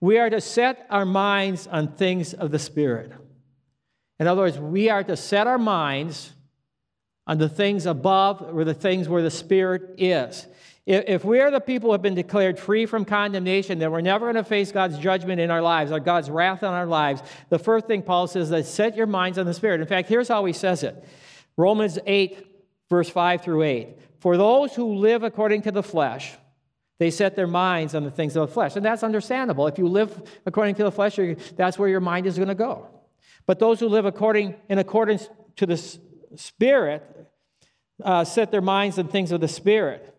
We 0.00 0.18
are 0.18 0.28
to 0.28 0.40
set 0.40 0.86
our 0.90 1.06
minds 1.06 1.66
on 1.66 1.92
things 1.92 2.34
of 2.34 2.50
the 2.50 2.58
Spirit. 2.58 3.12
In 4.20 4.26
other 4.26 4.42
words, 4.42 4.58
we 4.58 4.90
are 4.90 5.04
to 5.04 5.16
set 5.16 5.46
our 5.46 5.58
minds 5.58 6.32
on 7.26 7.38
the 7.38 7.48
things 7.48 7.86
above 7.86 8.42
or 8.42 8.64
the 8.64 8.74
things 8.74 9.08
where 9.08 9.22
the 9.22 9.30
Spirit 9.30 9.94
is. 9.98 10.46
If 10.86 11.22
we 11.22 11.40
are 11.40 11.50
the 11.50 11.60
people 11.60 11.90
who 11.90 11.92
have 11.92 12.00
been 12.00 12.14
declared 12.14 12.58
free 12.58 12.86
from 12.86 13.04
condemnation, 13.04 13.78
then 13.78 13.92
we're 13.92 14.00
never 14.00 14.32
going 14.32 14.42
to 14.42 14.44
face 14.44 14.72
God's 14.72 14.98
judgment 14.98 15.38
in 15.38 15.50
our 15.50 15.60
lives 15.60 15.92
or 15.92 16.00
God's 16.00 16.30
wrath 16.30 16.62
on 16.62 16.72
our 16.72 16.86
lives. 16.86 17.20
The 17.50 17.58
first 17.58 17.86
thing 17.86 18.00
Paul 18.00 18.26
says 18.26 18.50
is 18.50 18.68
set 18.68 18.96
your 18.96 19.06
minds 19.06 19.36
on 19.36 19.44
the 19.44 19.52
Spirit. 19.52 19.82
In 19.82 19.86
fact, 19.86 20.08
here's 20.08 20.28
how 20.28 20.46
he 20.46 20.54
says 20.54 20.82
it 20.82 21.04
Romans 21.58 21.98
8, 22.06 22.46
verse 22.88 23.10
5 23.10 23.42
through 23.42 23.64
8. 23.64 23.98
For 24.20 24.38
those 24.38 24.74
who 24.74 24.94
live 24.94 25.24
according 25.24 25.62
to 25.62 25.72
the 25.72 25.82
flesh, 25.82 26.32
they 26.98 27.10
set 27.10 27.36
their 27.36 27.46
minds 27.46 27.94
on 27.94 28.02
the 28.02 28.10
things 28.10 28.34
of 28.34 28.48
the 28.48 28.52
flesh. 28.52 28.74
And 28.74 28.84
that's 28.84 29.02
understandable. 29.02 29.66
If 29.66 29.76
you 29.76 29.88
live 29.88 30.40
according 30.46 30.76
to 30.76 30.84
the 30.84 30.90
flesh, 30.90 31.18
that's 31.54 31.78
where 31.78 31.88
your 31.90 32.00
mind 32.00 32.26
is 32.26 32.36
going 32.36 32.48
to 32.48 32.54
go. 32.54 32.88
But 33.48 33.58
those 33.58 33.80
who 33.80 33.88
live 33.88 34.04
according, 34.04 34.56
in 34.68 34.78
accordance 34.78 35.30
to 35.56 35.64
the 35.64 35.78
Spirit 36.36 37.02
uh, 38.04 38.22
set 38.22 38.50
their 38.50 38.60
minds 38.60 38.98
on 38.98 39.08
things 39.08 39.32
of 39.32 39.40
the 39.40 39.48
Spirit. 39.48 40.14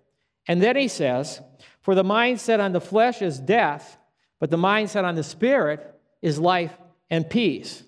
And 0.48 0.64
then 0.64 0.76
he 0.76 0.88
says, 0.88 1.40
For 1.82 1.94
the 1.94 2.04
mind 2.04 2.42
set 2.42 2.60
on 2.60 2.74
the 2.74 2.82
flesh 2.82 3.22
is 3.22 3.40
death, 3.40 4.00
but 4.40 4.50
the 4.50 4.58
mind 4.58 4.90
set 4.90 5.06
on 5.06 5.14
the 5.14 5.22
Spirit 5.22 5.96
is 6.24 6.40
life 6.40 6.76
and 7.12 7.30
peace. 7.30 7.84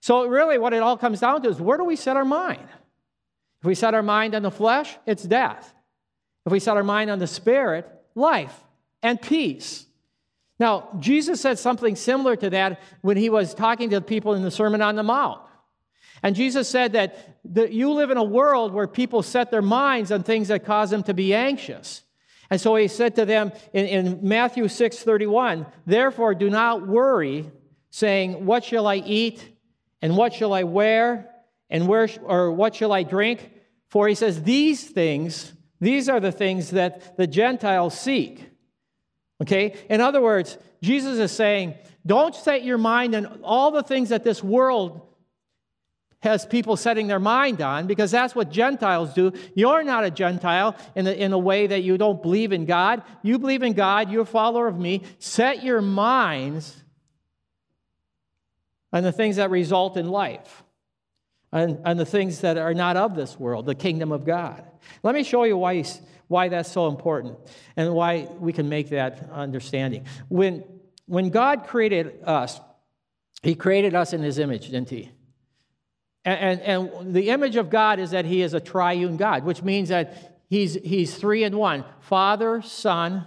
So, 0.00 0.28
really, 0.28 0.58
what 0.58 0.72
it 0.72 0.80
all 0.80 0.96
comes 0.96 1.18
down 1.18 1.42
to 1.42 1.48
is 1.48 1.60
where 1.60 1.76
do 1.76 1.82
we 1.82 1.96
set 1.96 2.16
our 2.16 2.24
mind? 2.24 2.68
If 3.60 3.66
we 3.66 3.74
set 3.74 3.94
our 3.94 4.02
mind 4.02 4.36
on 4.36 4.42
the 4.42 4.50
flesh, 4.52 4.96
it's 5.06 5.24
death. 5.24 5.74
If 6.46 6.52
we 6.52 6.60
set 6.60 6.76
our 6.76 6.84
mind 6.84 7.10
on 7.10 7.18
the 7.18 7.26
Spirit, 7.26 7.90
life 8.14 8.54
and 9.02 9.20
peace. 9.20 9.87
Now, 10.58 10.88
Jesus 10.98 11.40
said 11.40 11.58
something 11.58 11.94
similar 11.94 12.34
to 12.36 12.50
that 12.50 12.80
when 13.00 13.16
he 13.16 13.30
was 13.30 13.54
talking 13.54 13.90
to 13.90 13.96
the 13.96 14.04
people 14.04 14.34
in 14.34 14.42
the 14.42 14.50
Sermon 14.50 14.82
on 14.82 14.96
the 14.96 15.02
Mount. 15.02 15.40
And 16.22 16.34
Jesus 16.34 16.68
said 16.68 16.92
that, 16.92 17.38
you 17.72 17.92
live 17.92 18.10
in 18.10 18.16
a 18.16 18.24
world 18.24 18.72
where 18.72 18.88
people 18.88 19.22
set 19.22 19.50
their 19.50 19.62
minds 19.62 20.10
on 20.10 20.22
things 20.24 20.48
that 20.48 20.64
cause 20.64 20.90
them 20.90 21.04
to 21.04 21.14
be 21.14 21.32
anxious. 21.32 22.02
And 22.50 22.60
so 22.60 22.74
he 22.76 22.88
said 22.88 23.16
to 23.16 23.24
them 23.24 23.52
in, 23.72 23.86
in 23.86 24.18
Matthew 24.22 24.68
6 24.68 24.98
31, 24.98 25.66
Therefore, 25.86 26.34
do 26.34 26.48
not 26.50 26.86
worry, 26.86 27.50
saying, 27.90 28.46
What 28.46 28.64
shall 28.64 28.86
I 28.86 28.96
eat? 28.96 29.56
And 30.00 30.16
what 30.16 30.32
shall 30.32 30.52
I 30.52 30.62
wear? 30.62 31.30
And 31.70 31.86
where, 31.86 32.08
or 32.22 32.52
what 32.52 32.74
shall 32.74 32.92
I 32.92 33.02
drink? 33.02 33.50
For 33.88 34.08
he 34.08 34.14
says, 34.14 34.42
These 34.42 34.88
things, 34.90 35.52
these 35.80 36.08
are 36.08 36.20
the 36.20 36.32
things 36.32 36.70
that 36.70 37.16
the 37.16 37.26
Gentiles 37.26 37.98
seek. 37.98 38.48
Okay? 39.42 39.76
In 39.88 40.00
other 40.00 40.20
words, 40.20 40.58
Jesus 40.82 41.18
is 41.18 41.32
saying, 41.32 41.74
Don't 42.04 42.34
set 42.34 42.64
your 42.64 42.78
mind 42.78 43.14
on 43.14 43.40
all 43.42 43.70
the 43.70 43.82
things 43.82 44.08
that 44.08 44.24
this 44.24 44.42
world 44.42 45.02
has 46.20 46.44
people 46.44 46.76
setting 46.76 47.06
their 47.06 47.20
mind 47.20 47.60
on 47.60 47.86
because 47.86 48.10
that's 48.10 48.34
what 48.34 48.50
Gentiles 48.50 49.14
do. 49.14 49.32
You're 49.54 49.84
not 49.84 50.04
a 50.04 50.10
Gentile 50.10 50.76
in 50.96 51.06
a, 51.06 51.12
in 51.12 51.32
a 51.32 51.38
way 51.38 51.68
that 51.68 51.82
you 51.82 51.96
don't 51.96 52.20
believe 52.20 52.52
in 52.52 52.64
God. 52.64 53.02
You 53.22 53.38
believe 53.38 53.62
in 53.62 53.72
God, 53.72 54.10
you're 54.10 54.22
a 54.22 54.26
follower 54.26 54.66
of 54.66 54.78
me. 54.78 55.02
Set 55.20 55.62
your 55.62 55.80
minds 55.80 56.82
on 58.92 59.04
the 59.04 59.12
things 59.12 59.36
that 59.36 59.50
result 59.50 59.96
in 59.96 60.08
life, 60.08 60.64
on, 61.52 61.80
on 61.84 61.96
the 61.98 62.06
things 62.06 62.40
that 62.40 62.58
are 62.58 62.74
not 62.74 62.96
of 62.96 63.14
this 63.14 63.38
world, 63.38 63.66
the 63.66 63.74
kingdom 63.74 64.10
of 64.10 64.24
God. 64.24 64.64
Let 65.02 65.14
me 65.14 65.22
show 65.22 65.44
you 65.44 65.56
why, 65.56 65.84
why 66.28 66.48
that's 66.48 66.70
so 66.70 66.86
important 66.86 67.38
and 67.76 67.92
why 67.92 68.28
we 68.38 68.52
can 68.52 68.68
make 68.68 68.90
that 68.90 69.28
understanding. 69.32 70.04
When, 70.28 70.64
when 71.06 71.30
God 71.30 71.66
created 71.66 72.22
us, 72.24 72.60
He 73.42 73.54
created 73.54 73.94
us 73.94 74.12
in 74.12 74.22
His 74.22 74.38
image, 74.38 74.66
didn't 74.66 74.90
He? 74.90 75.10
And, 76.24 76.60
and, 76.60 76.92
and, 76.92 77.14
the 77.14 77.30
image 77.30 77.56
of 77.56 77.70
God 77.70 77.98
is 77.98 78.10
that 78.10 78.24
He 78.24 78.42
is 78.42 78.54
a 78.54 78.60
triune 78.60 79.16
God, 79.16 79.44
which 79.44 79.62
means 79.62 79.88
that 79.88 80.38
He's, 80.48 80.74
he's 80.74 81.14
three 81.14 81.44
in 81.44 81.56
one 81.56 81.84
Father, 82.00 82.62
Son, 82.62 83.26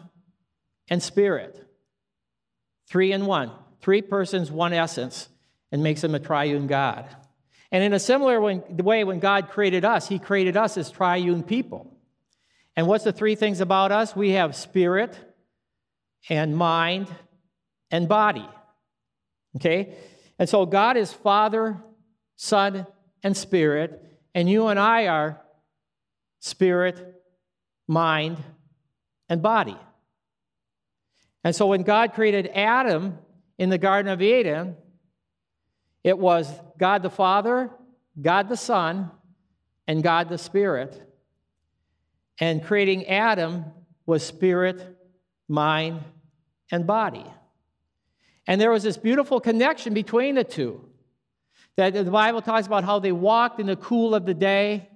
and 0.89 1.01
Spirit. 1.01 1.58
Three 2.88 3.12
in 3.12 3.25
one. 3.25 3.51
Three 3.81 4.01
persons, 4.01 4.51
one 4.51 4.74
essence, 4.74 5.29
and 5.72 5.81
makes 5.81 6.03
Him 6.03 6.13
a 6.13 6.20
triune 6.20 6.67
God. 6.67 7.05
And 7.72 7.84
in 7.84 7.93
a 7.93 8.00
similar 8.00 8.41
way, 8.41 9.03
when 9.03 9.20
God 9.20 9.50
created 9.50 9.86
us, 9.86 10.08
He 10.08 10.20
created 10.20 10.58
us 10.58 10.77
as 10.77 10.91
triune 10.91 11.41
people. 11.41 11.91
And 12.75 12.88
what's 12.88 13.04
the 13.04 13.12
three 13.12 13.36
things 13.36 13.62
about 13.62 13.92
us? 13.92 14.16
We 14.16 14.32
have 14.32 14.56
spirit 14.56 15.18
and 16.30 16.56
mind 16.56 17.08
and 17.90 18.08
body. 18.08 18.48
Okay? 19.58 19.96
And 20.40 20.48
so 20.48 20.66
God 20.66 20.98
is 20.98 21.12
Father, 21.12 21.78
Son, 22.36 22.88
and 23.24 23.36
Spirit, 23.36 24.04
and 24.34 24.50
you 24.50 24.68
and 24.68 24.80
I 24.80 25.08
are 25.08 25.42
spirit, 26.40 27.22
mind, 27.88 28.38
and 29.30 29.42
body. 29.42 29.78
And 31.44 31.56
so 31.56 31.68
when 31.68 31.84
God 31.84 32.13
created 32.13 32.50
Adam 32.54 33.18
in 33.58 33.70
the 33.70 33.78
Garden 33.78 34.12
of 34.12 34.22
Eden, 34.22 34.75
it 36.04 36.18
was 36.18 36.51
God 36.78 37.04
the 37.04 37.10
Father, 37.10 37.70
God 38.20 38.50
the 38.50 38.58
Son, 38.58 39.12
and 39.88 40.01
God 40.01 40.30
the 40.30 40.38
Spirit. 40.38 41.11
And 42.41 42.62
creating 42.62 43.05
Adam 43.05 43.63
was 44.05 44.25
spirit, 44.25 44.98
mind, 45.48 46.01
and 46.71 46.86
body. 46.86 47.25
And 48.48 48.60
there 48.60 48.71
was 48.71 48.83
this 48.83 48.98
beautiful 48.98 49.39
connection 49.39 49.93
between 49.93 50.36
the 50.36 50.43
two. 50.43 50.83
That 51.77 51.93
the 51.93 52.03
Bible 52.03 52.41
talks 52.41 52.67
about 52.67 52.83
how 52.83 53.00
they 53.00 53.13
walked 53.13 53.60
in 53.60 53.67
the 53.67 53.77
cool 53.77 54.13
of 54.13 54.25
the 54.25 54.33
day. 54.33 54.89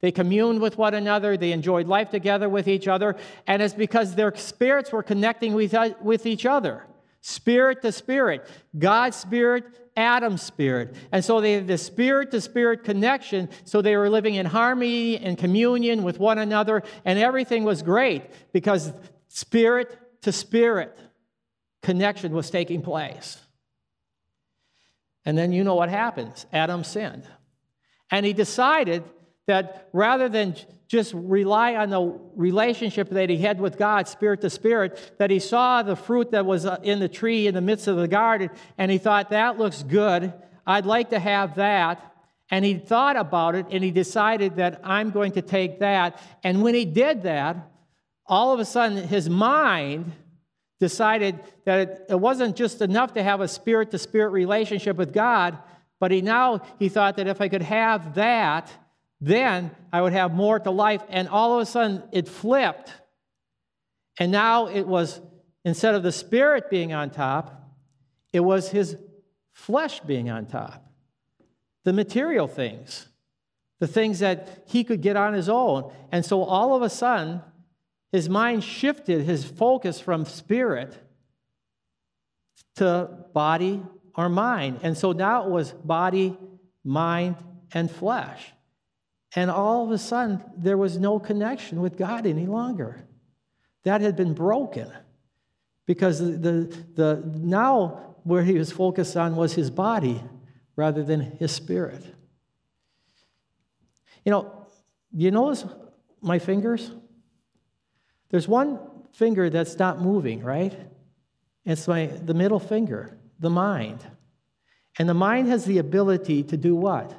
They 0.00 0.12
communed 0.12 0.60
with 0.60 0.78
one 0.78 0.94
another. 0.94 1.36
They 1.36 1.52
enjoyed 1.52 1.88
life 1.88 2.10
together 2.10 2.48
with 2.48 2.68
each 2.68 2.86
other. 2.86 3.16
And 3.46 3.62
it's 3.62 3.74
because 3.74 4.14
their 4.14 4.32
spirits 4.36 4.92
were 4.92 5.02
connecting 5.02 5.54
with, 5.54 5.74
with 6.00 6.26
each 6.26 6.46
other 6.46 6.86
spirit 7.22 7.80
to 7.82 7.92
spirit, 7.92 8.46
God's 8.76 9.16
spirit, 9.16 9.64
Adam's 9.96 10.42
spirit. 10.42 10.94
And 11.10 11.24
so 11.24 11.40
they 11.40 11.54
had 11.54 11.66
the 11.66 11.78
spirit 11.78 12.30
to 12.30 12.40
spirit 12.40 12.84
connection. 12.84 13.48
So 13.64 13.82
they 13.82 13.96
were 13.96 14.08
living 14.08 14.34
in 14.34 14.46
harmony 14.46 15.18
and 15.18 15.36
communion 15.36 16.02
with 16.02 16.18
one 16.18 16.38
another. 16.38 16.82
And 17.04 17.18
everything 17.18 17.64
was 17.64 17.82
great 17.82 18.24
because 18.52 18.92
spirit 19.28 19.98
to 20.22 20.32
spirit 20.32 20.98
connection 21.82 22.32
was 22.32 22.50
taking 22.50 22.82
place. 22.82 23.38
And 25.24 25.36
then 25.36 25.52
you 25.52 25.64
know 25.64 25.74
what 25.74 25.88
happens 25.88 26.46
Adam 26.52 26.84
sinned. 26.84 27.24
And 28.10 28.26
he 28.26 28.32
decided 28.32 29.04
that 29.46 29.88
rather 29.92 30.28
than 30.28 30.56
just 30.88 31.14
rely 31.14 31.74
on 31.74 31.90
the 31.90 32.20
relationship 32.36 33.08
that 33.10 33.30
he 33.30 33.38
had 33.38 33.60
with 33.60 33.78
God, 33.78 34.06
spirit 34.06 34.40
to 34.42 34.50
spirit, 34.50 35.12
that 35.18 35.30
he 35.30 35.38
saw 35.38 35.82
the 35.82 35.96
fruit 35.96 36.30
that 36.32 36.44
was 36.44 36.66
uh, 36.66 36.78
in 36.82 37.00
the 37.00 37.08
tree 37.08 37.46
in 37.46 37.54
the 37.54 37.60
midst 37.60 37.88
of 37.88 37.96
the 37.96 38.08
garden, 38.08 38.50
and 38.76 38.90
he 38.90 38.98
thought, 38.98 39.30
that 39.30 39.58
looks 39.58 39.82
good. 39.82 40.32
I'd 40.66 40.86
like 40.86 41.10
to 41.10 41.18
have 41.18 41.56
that. 41.56 42.12
And 42.50 42.64
he 42.64 42.74
thought 42.74 43.16
about 43.16 43.54
it 43.54 43.66
and 43.70 43.82
he 43.82 43.90
decided 43.90 44.56
that 44.56 44.82
I'm 44.84 45.10
going 45.10 45.32
to 45.32 45.42
take 45.42 45.80
that. 45.80 46.20
And 46.44 46.62
when 46.62 46.74
he 46.74 46.84
did 46.84 47.22
that, 47.22 47.56
all 48.26 48.52
of 48.52 48.60
a 48.60 48.66
sudden 48.66 49.08
his 49.08 49.30
mind 49.30 50.12
decided 50.78 51.40
that 51.64 51.80
it, 51.80 52.06
it 52.10 52.20
wasn't 52.20 52.54
just 52.54 52.82
enough 52.82 53.14
to 53.14 53.22
have 53.22 53.40
a 53.40 53.48
spirit 53.48 53.90
to 53.92 53.98
spirit 53.98 54.30
relationship 54.30 54.96
with 54.96 55.14
God, 55.14 55.56
but 55.98 56.10
he 56.10 56.20
now 56.20 56.60
he 56.78 56.90
thought 56.90 57.16
that 57.16 57.26
if 57.26 57.40
I 57.40 57.48
could 57.48 57.62
have 57.62 58.16
that, 58.16 58.70
then 59.22 59.70
I 59.92 60.02
would 60.02 60.12
have 60.12 60.34
more 60.34 60.58
to 60.58 60.72
life. 60.72 61.00
And 61.08 61.28
all 61.28 61.54
of 61.54 61.62
a 61.62 61.66
sudden 61.66 62.02
it 62.10 62.28
flipped. 62.28 62.92
And 64.18 64.32
now 64.32 64.66
it 64.66 64.82
was, 64.82 65.20
instead 65.64 65.94
of 65.94 66.02
the 66.02 66.10
spirit 66.10 66.68
being 66.68 66.92
on 66.92 67.10
top, 67.10 67.70
it 68.32 68.40
was 68.40 68.68
his 68.68 68.96
flesh 69.52 70.00
being 70.00 70.28
on 70.28 70.46
top. 70.46 70.84
The 71.84 71.92
material 71.92 72.48
things, 72.48 73.06
the 73.78 73.86
things 73.86 74.18
that 74.18 74.64
he 74.66 74.82
could 74.82 75.00
get 75.00 75.16
on 75.16 75.34
his 75.34 75.48
own. 75.48 75.92
And 76.10 76.24
so 76.24 76.42
all 76.42 76.74
of 76.74 76.82
a 76.82 76.90
sudden, 76.90 77.42
his 78.10 78.28
mind 78.28 78.64
shifted 78.64 79.22
his 79.22 79.44
focus 79.44 80.00
from 80.00 80.24
spirit 80.24 80.96
to 82.76 83.08
body 83.32 83.84
or 84.16 84.28
mind. 84.28 84.80
And 84.82 84.98
so 84.98 85.12
now 85.12 85.44
it 85.44 85.50
was 85.50 85.70
body, 85.70 86.36
mind, 86.82 87.36
and 87.72 87.88
flesh. 87.88 88.52
And 89.34 89.50
all 89.50 89.84
of 89.84 89.90
a 89.90 89.98
sudden, 89.98 90.42
there 90.56 90.76
was 90.76 90.98
no 90.98 91.18
connection 91.18 91.80
with 91.80 91.96
God 91.96 92.26
any 92.26 92.46
longer. 92.46 93.04
That 93.84 94.00
had 94.00 94.14
been 94.14 94.34
broken 94.34 94.92
because 95.86 96.18
the, 96.18 96.32
the, 96.32 96.84
the, 96.94 97.32
now 97.38 98.16
where 98.24 98.42
he 98.42 98.54
was 98.54 98.70
focused 98.70 99.16
on 99.16 99.34
was 99.34 99.54
his 99.54 99.70
body 99.70 100.22
rather 100.76 101.02
than 101.02 101.20
his 101.20 101.52
spirit. 101.52 102.04
You 104.24 104.30
know, 104.30 104.66
you 105.12 105.30
notice 105.30 105.64
my 106.20 106.38
fingers? 106.38 106.92
There's 108.30 108.46
one 108.46 108.78
finger 109.12 109.50
that's 109.50 109.78
not 109.78 110.00
moving, 110.00 110.42
right? 110.42 110.78
It's 111.64 111.88
my, 111.88 112.06
the 112.06 112.34
middle 112.34 112.60
finger, 112.60 113.18
the 113.38 113.50
mind. 113.50 114.04
And 114.98 115.08
the 115.08 115.14
mind 115.14 115.48
has 115.48 115.64
the 115.64 115.78
ability 115.78 116.44
to 116.44 116.56
do 116.56 116.76
what? 116.76 117.14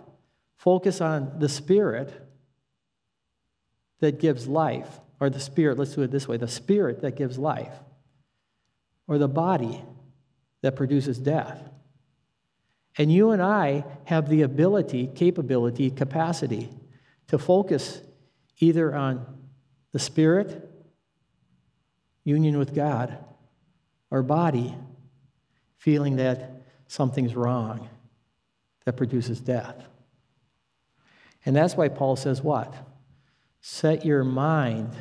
Focus 0.57 1.01
on 1.01 1.39
the 1.39 1.49
spirit 1.49 2.13
that 3.99 4.19
gives 4.19 4.47
life, 4.47 4.99
or 5.19 5.29
the 5.29 5.39
spirit, 5.39 5.77
let's 5.77 5.95
do 5.95 6.01
it 6.01 6.11
this 6.11 6.27
way 6.27 6.37
the 6.37 6.47
spirit 6.47 7.01
that 7.01 7.15
gives 7.15 7.37
life, 7.37 7.73
or 9.07 9.17
the 9.17 9.27
body 9.27 9.81
that 10.61 10.75
produces 10.75 11.17
death. 11.17 11.69
And 12.97 13.11
you 13.11 13.31
and 13.31 13.41
I 13.41 13.85
have 14.05 14.29
the 14.29 14.43
ability, 14.43 15.07
capability, 15.15 15.89
capacity 15.89 16.69
to 17.27 17.37
focus 17.37 18.01
either 18.59 18.93
on 18.93 19.25
the 19.91 19.99
spirit, 19.99 20.69
union 22.23 22.57
with 22.57 22.75
God, 22.75 23.17
or 24.11 24.21
body, 24.21 24.75
feeling 25.77 26.17
that 26.17 26.63
something's 26.87 27.35
wrong 27.35 27.89
that 28.85 28.95
produces 28.97 29.39
death. 29.39 29.83
And 31.45 31.55
that's 31.55 31.75
why 31.75 31.89
Paul 31.89 32.15
says, 32.15 32.41
What? 32.41 32.73
Set 33.61 34.05
your 34.05 34.23
mind 34.23 34.95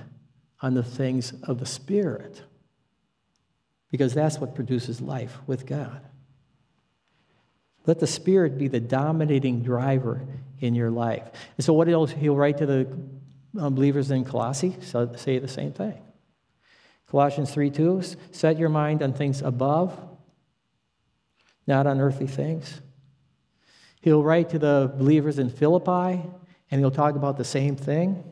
on 0.60 0.74
the 0.74 0.82
things 0.82 1.32
of 1.42 1.58
the 1.58 1.66
Spirit, 1.66 2.42
because 3.90 4.14
that's 4.14 4.38
what 4.38 4.54
produces 4.54 5.00
life 5.00 5.38
with 5.46 5.66
God. 5.66 6.00
Let 7.86 7.98
the 7.98 8.06
Spirit 8.06 8.58
be 8.58 8.68
the 8.68 8.80
dominating 8.80 9.62
driver 9.62 10.24
in 10.60 10.74
your 10.74 10.90
life. 10.90 11.28
And 11.56 11.64
so, 11.64 11.72
what 11.72 11.88
he'll, 11.88 12.06
he'll 12.06 12.36
write 12.36 12.58
to 12.58 12.66
the 12.66 12.98
uh, 13.60 13.70
believers 13.70 14.10
in 14.10 14.24
Colossae, 14.24 14.76
so 14.80 15.12
say 15.16 15.38
the 15.38 15.48
same 15.48 15.72
thing. 15.72 16.00
Colossians 17.08 17.52
3 17.52 17.70
2, 17.70 18.02
set 18.30 18.58
your 18.58 18.70
mind 18.70 19.02
on 19.02 19.12
things 19.12 19.42
above, 19.42 19.98
not 21.66 21.86
on 21.86 22.00
earthly 22.00 22.26
things. 22.26 22.80
He'll 24.02 24.22
write 24.22 24.50
to 24.50 24.58
the 24.58 24.92
believers 24.94 25.38
in 25.38 25.48
Philippi, 25.48 26.22
and 26.70 26.80
he'll 26.80 26.90
talk 26.90 27.16
about 27.16 27.38
the 27.38 27.44
same 27.44 27.76
thing. 27.76 28.22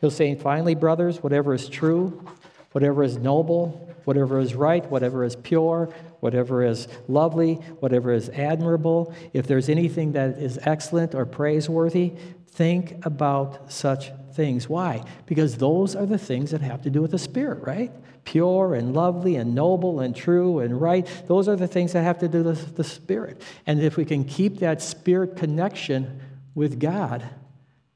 He'll 0.00 0.10
say, 0.10 0.34
finally, 0.34 0.74
brothers, 0.74 1.22
whatever 1.22 1.54
is 1.54 1.68
true, 1.68 2.24
whatever 2.72 3.02
is 3.04 3.16
noble, 3.16 3.88
whatever 4.04 4.40
is 4.40 4.54
right, 4.54 4.84
whatever 4.90 5.24
is 5.24 5.36
pure, 5.36 5.92
whatever 6.20 6.64
is 6.64 6.88
lovely, 7.06 7.54
whatever 7.80 8.12
is 8.12 8.28
admirable, 8.30 9.14
if 9.32 9.46
there's 9.46 9.68
anything 9.68 10.12
that 10.12 10.38
is 10.38 10.58
excellent 10.62 11.14
or 11.14 11.24
praiseworthy, 11.24 12.12
think 12.48 13.04
about 13.06 13.72
such 13.72 14.10
things. 14.34 14.68
Why? 14.68 15.04
Because 15.26 15.58
those 15.58 15.94
are 15.94 16.06
the 16.06 16.18
things 16.18 16.50
that 16.50 16.62
have 16.62 16.82
to 16.82 16.90
do 16.90 17.00
with 17.00 17.12
the 17.12 17.18
Spirit, 17.18 17.62
right? 17.62 17.92
Pure 18.24 18.74
and 18.74 18.94
lovely 18.94 19.36
and 19.36 19.54
noble 19.54 20.00
and 20.00 20.14
true 20.14 20.60
and 20.60 20.80
right. 20.80 21.06
Those 21.26 21.48
are 21.48 21.56
the 21.56 21.66
things 21.66 21.92
that 21.92 22.02
have 22.02 22.18
to 22.20 22.28
do 22.28 22.42
with 22.44 22.76
the 22.76 22.84
Spirit. 22.84 23.42
And 23.66 23.80
if 23.80 23.96
we 23.96 24.04
can 24.04 24.24
keep 24.24 24.58
that 24.58 24.80
Spirit 24.80 25.36
connection 25.36 26.20
with 26.54 26.78
God, 26.78 27.28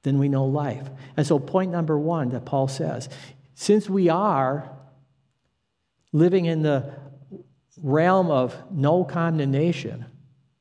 then 0.02 0.18
we 0.18 0.28
know 0.28 0.45
life. 0.45 0.88
And 1.16 1.26
so, 1.26 1.38
point 1.38 1.71
number 1.71 1.99
one 1.99 2.30
that 2.30 2.45
Paul 2.45 2.68
says 2.68 3.09
since 3.54 3.88
we 3.88 4.09
are 4.09 4.71
living 6.12 6.45
in 6.45 6.62
the 6.62 6.95
realm 7.83 8.30
of 8.30 8.56
no 8.71 9.04
condemnation, 9.04 10.06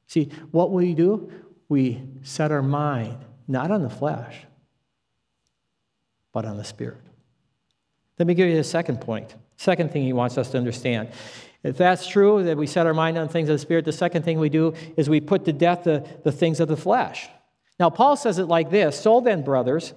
see, 0.07 0.31
what 0.51 0.71
we 0.71 0.93
do? 0.93 1.31
We 1.67 2.01
set 2.23 2.51
our 2.51 2.61
mind 2.61 3.17
not 3.47 3.71
on 3.71 3.83
the 3.83 3.89
flesh, 3.89 4.45
but 6.31 6.45
on 6.45 6.57
the 6.57 6.63
Spirit. 6.63 7.01
Let 8.17 8.27
me 8.27 8.33
give 8.33 8.49
you 8.49 8.57
a 8.57 8.63
second 8.63 9.01
point. 9.01 9.35
Second 9.57 9.91
thing 9.91 10.03
he 10.03 10.13
wants 10.13 10.37
us 10.37 10.51
to 10.51 10.57
understand. 10.57 11.09
If 11.63 11.77
that's 11.77 12.07
true, 12.07 12.43
that 12.43 12.57
we 12.57 12.67
set 12.67 12.85
our 12.85 12.93
mind 12.93 13.17
on 13.17 13.27
things 13.27 13.49
of 13.49 13.55
the 13.55 13.59
Spirit, 13.59 13.85
the 13.85 13.91
second 13.91 14.23
thing 14.23 14.39
we 14.39 14.49
do 14.49 14.73
is 14.97 15.09
we 15.09 15.19
put 15.19 15.45
to 15.45 15.53
death 15.53 15.83
the, 15.83 16.07
the 16.23 16.31
things 16.31 16.59
of 16.59 16.67
the 16.67 16.77
flesh. 16.77 17.27
Now, 17.79 17.89
Paul 17.89 18.15
says 18.15 18.37
it 18.37 18.45
like 18.45 18.69
this 18.69 18.99
So 18.99 19.19
then, 19.21 19.41
brothers, 19.41 19.93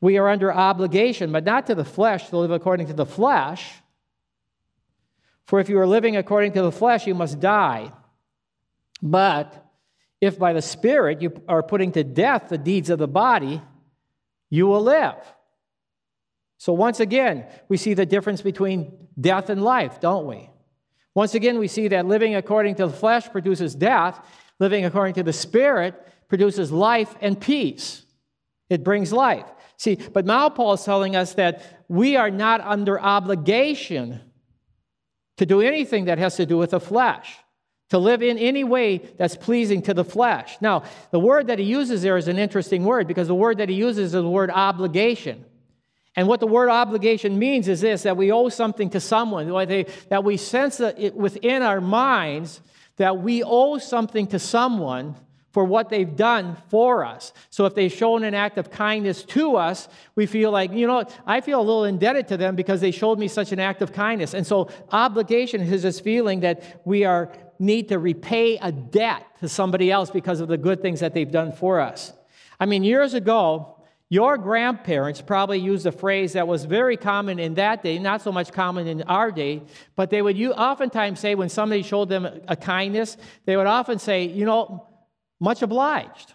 we 0.00 0.16
are 0.18 0.28
under 0.28 0.52
obligation, 0.52 1.30
but 1.30 1.44
not 1.44 1.66
to 1.66 1.74
the 1.74 1.84
flesh, 1.84 2.28
to 2.30 2.38
live 2.38 2.50
according 2.50 2.86
to 2.86 2.94
the 2.94 3.06
flesh. 3.06 3.74
For 5.44 5.60
if 5.60 5.68
you 5.68 5.78
are 5.78 5.86
living 5.86 6.16
according 6.16 6.52
to 6.52 6.62
the 6.62 6.72
flesh, 6.72 7.06
you 7.06 7.14
must 7.14 7.40
die. 7.40 7.92
But 9.02 9.66
if 10.20 10.38
by 10.38 10.52
the 10.52 10.62
Spirit 10.62 11.22
you 11.22 11.42
are 11.48 11.62
putting 11.62 11.92
to 11.92 12.04
death 12.04 12.48
the 12.48 12.58
deeds 12.58 12.88
of 12.88 12.98
the 12.98 13.08
body, 13.08 13.60
you 14.48 14.66
will 14.66 14.82
live. 14.82 15.16
So, 16.60 16.74
once 16.74 17.00
again, 17.00 17.46
we 17.70 17.78
see 17.78 17.94
the 17.94 18.04
difference 18.04 18.42
between 18.42 19.08
death 19.18 19.48
and 19.48 19.64
life, 19.64 19.98
don't 19.98 20.26
we? 20.26 20.50
Once 21.14 21.34
again, 21.34 21.58
we 21.58 21.68
see 21.68 21.88
that 21.88 22.04
living 22.04 22.34
according 22.34 22.74
to 22.74 22.86
the 22.86 22.92
flesh 22.92 23.30
produces 23.30 23.74
death, 23.74 24.20
living 24.58 24.84
according 24.84 25.14
to 25.14 25.22
the 25.22 25.32
Spirit 25.32 25.94
produces 26.28 26.70
life 26.70 27.14
and 27.22 27.40
peace. 27.40 28.02
It 28.68 28.84
brings 28.84 29.10
life. 29.10 29.46
See, 29.78 29.94
but 29.94 30.26
now 30.26 30.50
Paul 30.50 30.74
is 30.74 30.84
telling 30.84 31.16
us 31.16 31.32
that 31.32 31.82
we 31.88 32.16
are 32.16 32.30
not 32.30 32.60
under 32.60 33.00
obligation 33.00 34.20
to 35.38 35.46
do 35.46 35.62
anything 35.62 36.04
that 36.04 36.18
has 36.18 36.36
to 36.36 36.44
do 36.44 36.58
with 36.58 36.72
the 36.72 36.80
flesh, 36.80 37.38
to 37.88 37.96
live 37.96 38.22
in 38.22 38.36
any 38.36 38.64
way 38.64 38.98
that's 39.16 39.34
pleasing 39.34 39.80
to 39.80 39.94
the 39.94 40.04
flesh. 40.04 40.58
Now, 40.60 40.82
the 41.10 41.20
word 41.20 41.46
that 41.46 41.58
he 41.58 41.64
uses 41.64 42.02
there 42.02 42.18
is 42.18 42.28
an 42.28 42.38
interesting 42.38 42.84
word 42.84 43.08
because 43.08 43.28
the 43.28 43.34
word 43.34 43.56
that 43.56 43.70
he 43.70 43.76
uses 43.76 44.08
is 44.08 44.12
the 44.12 44.28
word 44.28 44.50
obligation. 44.50 45.46
And 46.16 46.26
what 46.26 46.40
the 46.40 46.46
word 46.46 46.68
obligation 46.68 47.38
means 47.38 47.68
is 47.68 47.80
this 47.80 48.02
that 48.02 48.16
we 48.16 48.32
owe 48.32 48.48
something 48.48 48.90
to 48.90 49.00
someone, 49.00 49.48
that 50.08 50.24
we 50.24 50.36
sense 50.36 50.80
it 50.80 51.14
within 51.14 51.62
our 51.62 51.80
minds 51.80 52.60
that 53.00 53.16
we 53.16 53.42
owe 53.42 53.78
something 53.78 54.26
to 54.26 54.38
someone 54.38 55.16
for 55.52 55.64
what 55.64 55.88
they've 55.88 56.16
done 56.16 56.54
for 56.68 57.02
us. 57.02 57.32
So 57.48 57.64
if 57.64 57.74
they've 57.74 57.90
shown 57.90 58.24
an 58.24 58.34
act 58.34 58.58
of 58.58 58.70
kindness 58.70 59.24
to 59.24 59.56
us, 59.56 59.88
we 60.14 60.26
feel 60.26 60.50
like, 60.50 60.70
you 60.72 60.86
know, 60.86 61.06
I 61.26 61.40
feel 61.40 61.60
a 61.60 61.62
little 61.62 61.84
indebted 61.86 62.28
to 62.28 62.36
them 62.36 62.56
because 62.56 62.82
they 62.82 62.90
showed 62.90 63.18
me 63.18 63.26
such 63.26 63.52
an 63.52 63.58
act 63.58 63.80
of 63.80 63.94
kindness. 63.94 64.34
And 64.34 64.46
so 64.46 64.68
obligation 64.92 65.62
is 65.62 65.82
this 65.82 65.98
feeling 65.98 66.40
that 66.40 66.82
we 66.84 67.04
are 67.04 67.32
need 67.58 67.88
to 67.88 67.98
repay 67.98 68.58
a 68.58 68.70
debt 68.70 69.26
to 69.40 69.48
somebody 69.48 69.90
else 69.90 70.10
because 70.10 70.40
of 70.40 70.48
the 70.48 70.58
good 70.58 70.82
things 70.82 71.00
that 71.00 71.14
they've 71.14 71.30
done 71.30 71.52
for 71.52 71.80
us. 71.80 72.12
I 72.60 72.66
mean, 72.66 72.84
years 72.84 73.14
ago, 73.14 73.79
your 74.12 74.36
grandparents 74.36 75.20
probably 75.20 75.60
used 75.60 75.86
a 75.86 75.92
phrase 75.92 76.32
that 76.32 76.48
was 76.48 76.64
very 76.64 76.96
common 76.96 77.38
in 77.38 77.54
that 77.54 77.84
day, 77.84 77.96
not 78.00 78.20
so 78.20 78.32
much 78.32 78.52
common 78.52 78.88
in 78.88 79.02
our 79.02 79.30
day, 79.30 79.62
but 79.94 80.10
they 80.10 80.20
would 80.20 80.36
oftentimes 80.42 81.20
say 81.20 81.36
when 81.36 81.48
somebody 81.48 81.82
showed 81.82 82.08
them 82.08 82.26
a 82.48 82.56
kindness, 82.56 83.16
they 83.46 83.56
would 83.56 83.68
often 83.68 84.00
say, 84.00 84.24
you 84.24 84.44
know, 84.44 84.88
much 85.38 85.62
obliged. 85.62 86.34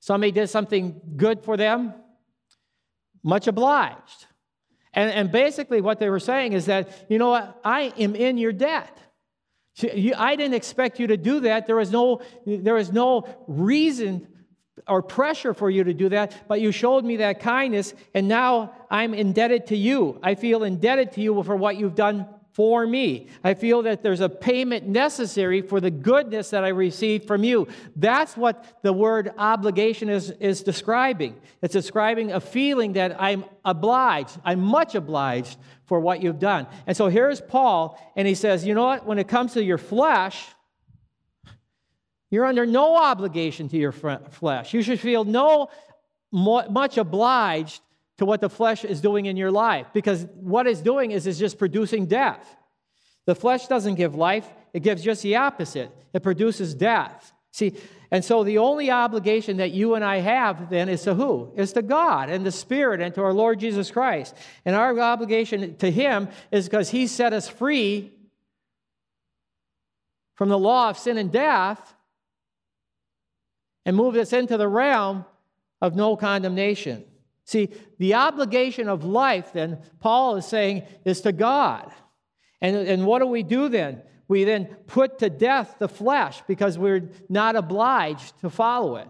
Somebody 0.00 0.32
did 0.32 0.48
something 0.48 0.98
good 1.16 1.44
for 1.44 1.58
them, 1.58 1.92
much 3.22 3.46
obliged. 3.48 4.26
And, 4.94 5.10
and 5.10 5.30
basically, 5.30 5.82
what 5.82 6.00
they 6.00 6.08
were 6.08 6.20
saying 6.20 6.54
is 6.54 6.66
that, 6.66 7.06
you 7.10 7.18
know 7.18 7.30
what, 7.30 7.60
I 7.64 7.92
am 7.98 8.16
in 8.16 8.38
your 8.38 8.52
debt. 8.52 8.98
I 10.16 10.36
didn't 10.36 10.54
expect 10.54 10.98
you 10.98 11.08
to 11.08 11.18
do 11.18 11.40
that. 11.40 11.66
There 11.66 11.76
was 11.76 11.90
no, 11.90 12.22
there 12.46 12.72
was 12.72 12.90
no 12.90 13.28
reason 13.46 14.26
or 14.86 15.02
pressure 15.02 15.54
for 15.54 15.70
you 15.70 15.84
to 15.84 15.94
do 15.94 16.08
that, 16.10 16.48
but 16.48 16.60
you 16.60 16.70
showed 16.70 17.04
me 17.04 17.16
that 17.16 17.40
kindness, 17.40 17.94
and 18.14 18.28
now 18.28 18.72
I'm 18.90 19.14
indebted 19.14 19.68
to 19.68 19.76
you. 19.76 20.18
I 20.22 20.34
feel 20.34 20.64
indebted 20.64 21.12
to 21.12 21.20
you 21.20 21.42
for 21.42 21.56
what 21.56 21.76
you've 21.76 21.94
done 21.94 22.26
for 22.56 22.86
me. 22.86 23.26
I 23.44 23.52
feel 23.52 23.82
that 23.82 24.02
there's 24.02 24.22
a 24.22 24.30
payment 24.30 24.86
necessary 24.86 25.60
for 25.60 25.78
the 25.78 25.90
goodness 25.90 26.50
that 26.50 26.64
I 26.64 26.68
received 26.68 27.26
from 27.26 27.44
you. 27.44 27.68
That's 27.96 28.34
what 28.34 28.80
the 28.82 28.94
word 28.94 29.30
obligation 29.36 30.08
is, 30.08 30.30
is 30.30 30.62
describing. 30.62 31.38
It's 31.60 31.74
describing 31.74 32.32
a 32.32 32.40
feeling 32.40 32.94
that 32.94 33.20
I'm 33.20 33.44
obliged, 33.62 34.38
I'm 34.42 34.60
much 34.60 34.94
obliged 34.94 35.58
for 35.84 36.00
what 36.00 36.22
you've 36.22 36.38
done. 36.38 36.66
And 36.86 36.96
so 36.96 37.08
here's 37.08 37.42
Paul, 37.42 38.00
and 38.16 38.26
he 38.26 38.34
says, 38.34 38.66
You 38.66 38.72
know 38.72 38.86
what? 38.86 39.06
When 39.06 39.18
it 39.18 39.28
comes 39.28 39.52
to 39.52 39.62
your 39.62 39.78
flesh, 39.78 40.46
you're 42.30 42.44
under 42.44 42.66
no 42.66 42.96
obligation 42.96 43.68
to 43.68 43.76
your 43.76 43.92
flesh. 43.92 44.74
You 44.74 44.82
should 44.82 45.00
feel 45.00 45.24
no 45.24 45.68
much 46.32 46.98
obliged 46.98 47.80
to 48.18 48.24
what 48.24 48.40
the 48.40 48.50
flesh 48.50 48.84
is 48.84 49.00
doing 49.00 49.26
in 49.26 49.36
your 49.36 49.50
life 49.50 49.86
because 49.92 50.26
what 50.34 50.66
it's 50.66 50.80
doing 50.80 51.10
is 51.10 51.26
it's 51.26 51.38
just 51.38 51.58
producing 51.58 52.06
death. 52.06 52.56
The 53.26 53.34
flesh 53.34 53.66
doesn't 53.66 53.96
give 53.96 54.14
life, 54.14 54.46
it 54.72 54.82
gives 54.82 55.02
just 55.02 55.22
the 55.22 55.36
opposite. 55.36 55.90
It 56.12 56.22
produces 56.22 56.74
death. 56.74 57.32
See, 57.52 57.74
and 58.10 58.24
so 58.24 58.44
the 58.44 58.58
only 58.58 58.90
obligation 58.90 59.58
that 59.58 59.72
you 59.72 59.94
and 59.94 60.04
I 60.04 60.18
have 60.18 60.70
then 60.70 60.88
is 60.88 61.02
to 61.02 61.14
who? 61.14 61.52
Is 61.56 61.72
to 61.72 61.82
God 61.82 62.30
and 62.30 62.46
the 62.46 62.52
Spirit 62.52 63.00
and 63.00 63.14
to 63.14 63.22
our 63.22 63.32
Lord 63.32 63.58
Jesus 63.58 63.90
Christ. 63.90 64.34
And 64.64 64.76
our 64.76 64.98
obligation 64.98 65.76
to 65.76 65.90
Him 65.90 66.28
is 66.50 66.68
because 66.68 66.90
He 66.90 67.06
set 67.06 67.32
us 67.32 67.48
free 67.48 68.12
from 70.34 70.48
the 70.50 70.58
law 70.58 70.90
of 70.90 70.98
sin 70.98 71.18
and 71.18 71.32
death 71.32 71.95
and 73.86 73.96
moved 73.96 74.18
us 74.18 74.34
into 74.34 74.58
the 74.58 74.68
realm 74.68 75.24
of 75.80 75.94
no 75.94 76.16
condemnation. 76.16 77.04
See, 77.44 77.70
the 77.98 78.14
obligation 78.14 78.88
of 78.88 79.04
life, 79.04 79.52
then, 79.52 79.78
Paul 80.00 80.36
is 80.36 80.46
saying, 80.46 80.82
is 81.04 81.20
to 81.22 81.32
God. 81.32 81.90
And, 82.60 82.76
and 82.76 83.06
what 83.06 83.20
do 83.20 83.26
we 83.26 83.44
do 83.44 83.68
then? 83.68 84.02
We 84.26 84.42
then 84.42 84.66
put 84.88 85.20
to 85.20 85.30
death 85.30 85.76
the 85.78 85.88
flesh 85.88 86.42
because 86.48 86.76
we're 86.76 87.08
not 87.28 87.54
obliged 87.54 88.40
to 88.40 88.50
follow 88.50 88.96
it. 88.96 89.08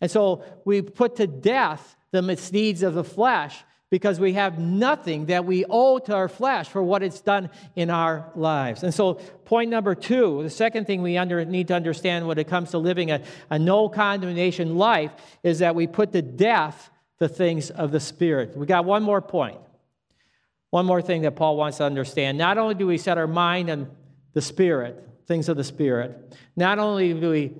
And 0.00 0.08
so 0.08 0.44
we 0.64 0.80
put 0.82 1.16
to 1.16 1.26
death 1.26 1.96
the 2.12 2.22
misdeeds 2.22 2.84
of 2.84 2.94
the 2.94 3.04
flesh 3.04 3.64
because 3.92 4.18
we 4.18 4.32
have 4.32 4.58
nothing 4.58 5.26
that 5.26 5.44
we 5.44 5.66
owe 5.68 5.98
to 5.98 6.14
our 6.14 6.26
flesh 6.26 6.66
for 6.66 6.82
what 6.82 7.02
it's 7.02 7.20
done 7.20 7.50
in 7.76 7.90
our 7.90 8.32
lives. 8.34 8.82
And 8.82 8.94
so, 8.94 9.20
point 9.44 9.68
number 9.68 9.94
two, 9.94 10.42
the 10.42 10.48
second 10.48 10.86
thing 10.86 11.02
we 11.02 11.18
under, 11.18 11.44
need 11.44 11.68
to 11.68 11.74
understand 11.74 12.26
when 12.26 12.38
it 12.38 12.48
comes 12.48 12.70
to 12.70 12.78
living 12.78 13.10
a, 13.10 13.20
a 13.50 13.58
no 13.58 13.90
condemnation 13.90 14.78
life 14.78 15.12
is 15.42 15.58
that 15.58 15.74
we 15.74 15.86
put 15.86 16.10
to 16.12 16.22
death 16.22 16.88
the 17.18 17.28
things 17.28 17.68
of 17.68 17.92
the 17.92 18.00
Spirit. 18.00 18.56
We 18.56 18.64
got 18.64 18.86
one 18.86 19.02
more 19.02 19.20
point. 19.20 19.58
One 20.70 20.86
more 20.86 21.02
thing 21.02 21.20
that 21.22 21.36
Paul 21.36 21.58
wants 21.58 21.76
to 21.76 21.84
understand. 21.84 22.38
Not 22.38 22.56
only 22.56 22.74
do 22.74 22.86
we 22.86 22.96
set 22.96 23.18
our 23.18 23.26
mind 23.26 23.68
on 23.68 23.90
the 24.32 24.40
Spirit, 24.40 25.06
things 25.26 25.50
of 25.50 25.58
the 25.58 25.64
Spirit, 25.64 26.34
not 26.56 26.78
only 26.78 27.12
do 27.12 27.28
we 27.28 27.52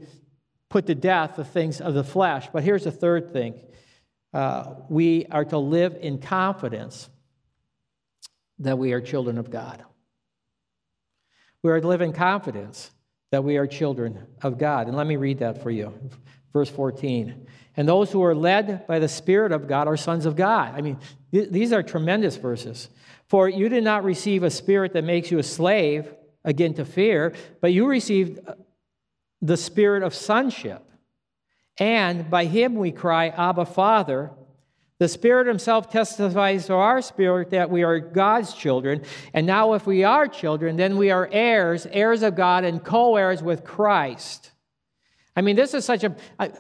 put 0.71 0.87
to 0.87 0.95
death 0.95 1.37
the 1.37 1.45
things 1.45 1.83
of 1.83 1.93
the 1.93 2.05
flesh, 2.05 2.49
but 2.55 2.63
here's 2.63 2.85
the 2.85 2.91
third 2.91 3.35
thing 3.35 3.61
uh, 4.33 4.75
we 4.89 5.27
are 5.31 5.45
to 5.45 5.59
live 5.59 5.97
in 6.01 6.19
confidence 6.19 7.09
that 8.59 8.79
we 8.79 8.93
are 8.93 9.01
children 9.01 9.39
of 9.39 9.51
God. 9.51 9.85
We 11.63 11.71
are 11.71 11.81
to 11.81 11.87
live 11.87 12.01
in 12.01 12.13
confidence 12.13 12.91
that 13.31 13.45
we 13.45 13.57
are 13.57 13.67
children 13.67 14.27
of 14.43 14.59
God. 14.59 14.89
And 14.89 14.97
let 14.97 15.07
me 15.07 15.17
read 15.17 15.39
that 15.39 15.63
for 15.63 15.71
you. 15.71 15.93
Verse 16.53 16.69
14. 16.69 17.47
And 17.77 17.89
those 17.89 18.13
who 18.13 18.23
are 18.23 18.35
led 18.35 18.87
by 18.87 18.99
the 18.99 19.09
Spirit 19.09 19.53
of 19.53 19.67
God 19.67 19.89
are 19.89 19.97
sons 19.97 20.27
of 20.27 20.37
God. 20.37 20.75
I 20.75 20.83
mean, 20.83 20.99
th- 21.33 21.51
these 21.51 21.73
are 21.73 21.83
tremendous 21.83 22.37
verses. 22.37 22.89
For 23.29 23.49
you 23.49 23.69
did 23.69 23.85
not 23.85 24.05
receive 24.05 24.43
a 24.43 24.51
spirit 24.51 24.93
that 24.93 25.05
makes 25.05 25.31
you 25.31 25.39
a 25.39 25.43
slave 25.43 26.13
again 26.45 26.75
to 26.75 26.85
fear, 26.85 27.33
but 27.61 27.73
you 27.73 27.87
received 27.87 28.41
the 29.41 29.57
spirit 29.57 30.03
of 30.03 30.15
sonship 30.15 30.85
and 31.79 32.29
by 32.31 32.45
him 32.45 32.75
we 32.75 32.93
cry, 32.93 33.29
Abba, 33.29 33.67
Father. 33.67 34.31
The 34.99 35.09
Spirit 35.09 35.49
Himself 35.49 35.91
testifies 35.91 36.67
to 36.67 36.75
our 36.75 37.03
spirit 37.03 37.51
that 37.51 37.71
we 37.71 37.83
are 37.83 37.99
God's 37.99 38.55
children. 38.55 39.03
And 39.35 39.49
now, 39.49 39.73
if 39.73 39.85
we 39.85 40.05
are 40.05 40.29
children, 40.29 40.77
then 40.77 40.97
we 40.97 41.11
are 41.11 41.29
heirs, 41.33 41.89
heirs 41.91 42.23
of 42.23 42.37
God, 42.37 42.63
and 42.63 42.85
co 42.85 43.17
heirs 43.17 43.43
with 43.43 43.65
Christ. 43.65 44.53
I 45.35 45.41
mean, 45.41 45.57
this 45.57 45.75
is 45.75 45.85
such 45.85 46.05
a, 46.05 46.15
a 46.39 46.53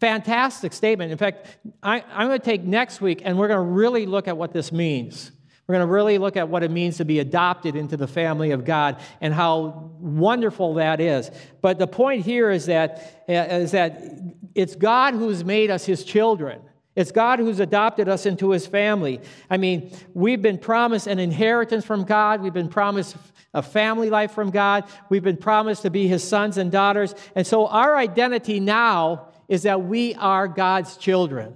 fantastic 0.00 0.72
statement. 0.72 1.12
In 1.12 1.18
fact, 1.18 1.46
I, 1.82 2.04
I'm 2.12 2.28
going 2.28 2.38
to 2.38 2.44
take 2.44 2.64
next 2.64 3.00
week 3.00 3.22
and 3.24 3.38
we're 3.38 3.48
going 3.48 3.64
to 3.64 3.72
really 3.72 4.06
look 4.06 4.28
at 4.28 4.36
what 4.36 4.52
this 4.52 4.72
means. 4.72 5.30
We're 5.66 5.74
going 5.74 5.86
to 5.86 5.92
really 5.92 6.16
look 6.16 6.36
at 6.38 6.48
what 6.48 6.62
it 6.62 6.70
means 6.70 6.96
to 6.96 7.04
be 7.04 7.18
adopted 7.18 7.76
into 7.76 7.96
the 7.96 8.06
family 8.06 8.52
of 8.52 8.64
God 8.64 9.00
and 9.20 9.34
how 9.34 9.92
wonderful 9.98 10.74
that 10.74 10.98
is. 10.98 11.30
But 11.60 11.78
the 11.78 11.86
point 11.86 12.24
here 12.24 12.50
is 12.50 12.66
that, 12.66 13.24
uh, 13.28 13.66
that 13.66 14.27
it's 14.58 14.74
God 14.74 15.14
who's 15.14 15.44
made 15.44 15.70
us 15.70 15.86
his 15.86 16.02
children. 16.02 16.60
It's 16.96 17.12
God 17.12 17.38
who's 17.38 17.60
adopted 17.60 18.08
us 18.08 18.26
into 18.26 18.50
his 18.50 18.66
family. 18.66 19.20
I 19.48 19.56
mean, 19.56 19.92
we've 20.14 20.42
been 20.42 20.58
promised 20.58 21.06
an 21.06 21.20
inheritance 21.20 21.84
from 21.84 22.02
God. 22.02 22.42
We've 22.42 22.52
been 22.52 22.68
promised 22.68 23.16
a 23.54 23.62
family 23.62 24.10
life 24.10 24.32
from 24.32 24.50
God. 24.50 24.82
We've 25.10 25.22
been 25.22 25.36
promised 25.36 25.82
to 25.82 25.90
be 25.90 26.08
his 26.08 26.24
sons 26.24 26.58
and 26.58 26.72
daughters. 26.72 27.14
And 27.36 27.46
so 27.46 27.68
our 27.68 27.96
identity 27.96 28.58
now 28.58 29.28
is 29.46 29.62
that 29.62 29.84
we 29.84 30.16
are 30.16 30.48
God's 30.48 30.96
children. 30.96 31.54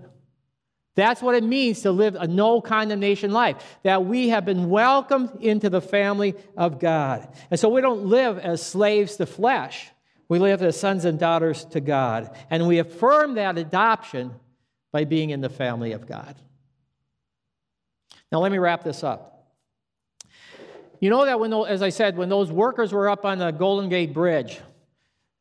That's 0.94 1.20
what 1.20 1.34
it 1.34 1.42
means 1.42 1.80
to 1.80 1.90
live 1.90 2.14
a 2.14 2.28
no 2.28 2.60
condemnation 2.60 3.32
life, 3.32 3.78
that 3.82 4.04
we 4.04 4.28
have 4.28 4.44
been 4.44 4.70
welcomed 4.70 5.38
into 5.40 5.68
the 5.70 5.80
family 5.80 6.36
of 6.56 6.78
God. 6.78 7.26
And 7.50 7.58
so 7.58 7.68
we 7.68 7.80
don't 7.80 8.04
live 8.04 8.38
as 8.38 8.64
slaves 8.64 9.16
to 9.16 9.26
flesh, 9.26 9.90
we 10.32 10.38
live 10.38 10.62
as 10.62 10.80
sons 10.80 11.04
and 11.04 11.18
daughters 11.18 11.66
to 11.66 11.80
God. 11.80 12.34
And 12.48 12.66
we 12.66 12.78
affirm 12.78 13.34
that 13.34 13.58
adoption 13.58 14.32
by 14.90 15.04
being 15.04 15.28
in 15.28 15.42
the 15.42 15.50
family 15.50 15.92
of 15.92 16.06
God. 16.06 16.34
Now, 18.32 18.38
let 18.38 18.50
me 18.50 18.56
wrap 18.56 18.82
this 18.82 19.04
up. 19.04 19.52
You 21.00 21.10
know 21.10 21.26
that 21.26 21.38
when, 21.38 21.52
as 21.52 21.82
I 21.82 21.90
said, 21.90 22.16
when 22.16 22.30
those 22.30 22.50
workers 22.50 22.94
were 22.94 23.10
up 23.10 23.26
on 23.26 23.40
the 23.40 23.50
Golden 23.50 23.90
Gate 23.90 24.14
Bridge, 24.14 24.58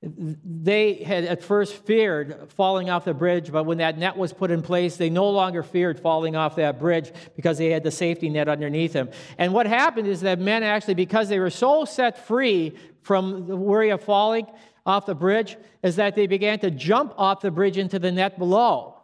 they 0.03 0.95
had 0.95 1.23
at 1.23 1.41
first 1.41 1.85
feared 1.85 2.51
falling 2.57 2.89
off 2.89 3.05
the 3.05 3.13
bridge, 3.13 3.49
but 3.49 3.63
when 3.63 3.77
that 3.77 3.97
net 3.97 4.17
was 4.17 4.33
put 4.33 4.51
in 4.51 4.61
place, 4.61 4.97
they 4.97 5.09
no 5.09 5.29
longer 5.29 5.63
feared 5.63 6.01
falling 6.01 6.35
off 6.35 6.57
that 6.57 6.79
bridge 6.79 7.13
because 7.37 7.57
they 7.59 7.69
had 7.69 7.83
the 7.83 7.91
safety 7.91 8.27
net 8.27 8.49
underneath 8.49 8.91
them. 8.91 9.09
And 9.37 9.53
what 9.53 9.67
happened 9.67 10.09
is 10.09 10.19
that 10.21 10.37
men 10.39 10.63
actually, 10.63 10.95
because 10.95 11.29
they 11.29 11.39
were 11.39 11.49
so 11.49 11.85
set 11.85 12.27
free 12.27 12.75
from 13.03 13.47
the 13.47 13.55
worry 13.55 13.91
of 13.91 14.03
falling 14.03 14.47
off 14.85 15.05
the 15.05 15.15
bridge, 15.15 15.57
is 15.83 15.95
that 15.97 16.15
they 16.15 16.27
began 16.27 16.59
to 16.59 16.71
jump 16.71 17.13
off 17.17 17.41
the 17.41 17.51
bridge 17.51 17.77
into 17.77 17.99
the 17.99 18.11
net 18.11 18.37
below 18.37 18.95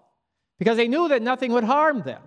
because 0.60 0.78
they 0.78 0.88
knew 0.88 1.08
that 1.08 1.22
nothing 1.22 1.52
would 1.52 1.64
harm 1.64 2.02
them 2.02 2.22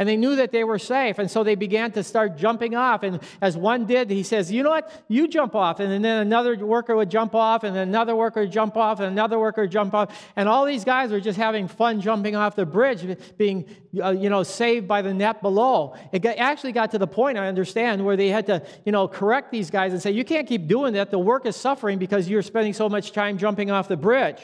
and 0.00 0.08
they 0.08 0.16
knew 0.16 0.36
that 0.36 0.50
they 0.50 0.64
were 0.64 0.78
safe. 0.78 1.18
And 1.18 1.30
so 1.30 1.44
they 1.44 1.56
began 1.56 1.92
to 1.92 2.02
start 2.02 2.38
jumping 2.38 2.74
off. 2.74 3.02
And 3.02 3.20
as 3.42 3.54
one 3.54 3.84
did, 3.84 4.10
he 4.10 4.22
says, 4.22 4.50
You 4.50 4.62
know 4.62 4.70
what? 4.70 4.90
You 5.08 5.28
jump 5.28 5.54
off. 5.54 5.78
And 5.78 6.02
then 6.02 6.20
another 6.22 6.56
worker 6.56 6.96
would 6.96 7.10
jump 7.10 7.34
off, 7.34 7.64
and 7.64 7.76
another 7.76 8.16
worker 8.16 8.40
would 8.40 8.50
jump 8.50 8.78
off, 8.78 9.00
and 9.00 9.08
another 9.08 9.38
worker 9.38 9.60
would 9.60 9.70
jump 9.70 9.92
off. 9.92 10.18
And 10.36 10.48
all 10.48 10.64
these 10.64 10.84
guys 10.84 11.10
were 11.10 11.20
just 11.20 11.38
having 11.38 11.68
fun 11.68 12.00
jumping 12.00 12.34
off 12.34 12.56
the 12.56 12.64
bridge, 12.64 13.18
being, 13.36 13.66
uh, 14.02 14.12
you 14.12 14.30
know, 14.30 14.42
saved 14.42 14.88
by 14.88 15.02
the 15.02 15.12
net 15.12 15.42
below. 15.42 15.94
It 16.12 16.20
got, 16.20 16.38
actually 16.38 16.72
got 16.72 16.92
to 16.92 16.98
the 16.98 17.06
point, 17.06 17.36
I 17.36 17.48
understand, 17.48 18.02
where 18.02 18.16
they 18.16 18.28
had 18.28 18.46
to, 18.46 18.66
you 18.86 18.92
know, 18.92 19.06
correct 19.06 19.52
these 19.52 19.68
guys 19.68 19.92
and 19.92 20.00
say, 20.00 20.12
You 20.12 20.24
can't 20.24 20.48
keep 20.48 20.66
doing 20.66 20.94
that. 20.94 21.10
The 21.10 21.18
work 21.18 21.44
is 21.44 21.56
suffering 21.56 21.98
because 21.98 22.26
you're 22.26 22.40
spending 22.40 22.72
so 22.72 22.88
much 22.88 23.12
time 23.12 23.36
jumping 23.36 23.70
off 23.70 23.86
the 23.86 23.98
bridge. 23.98 24.40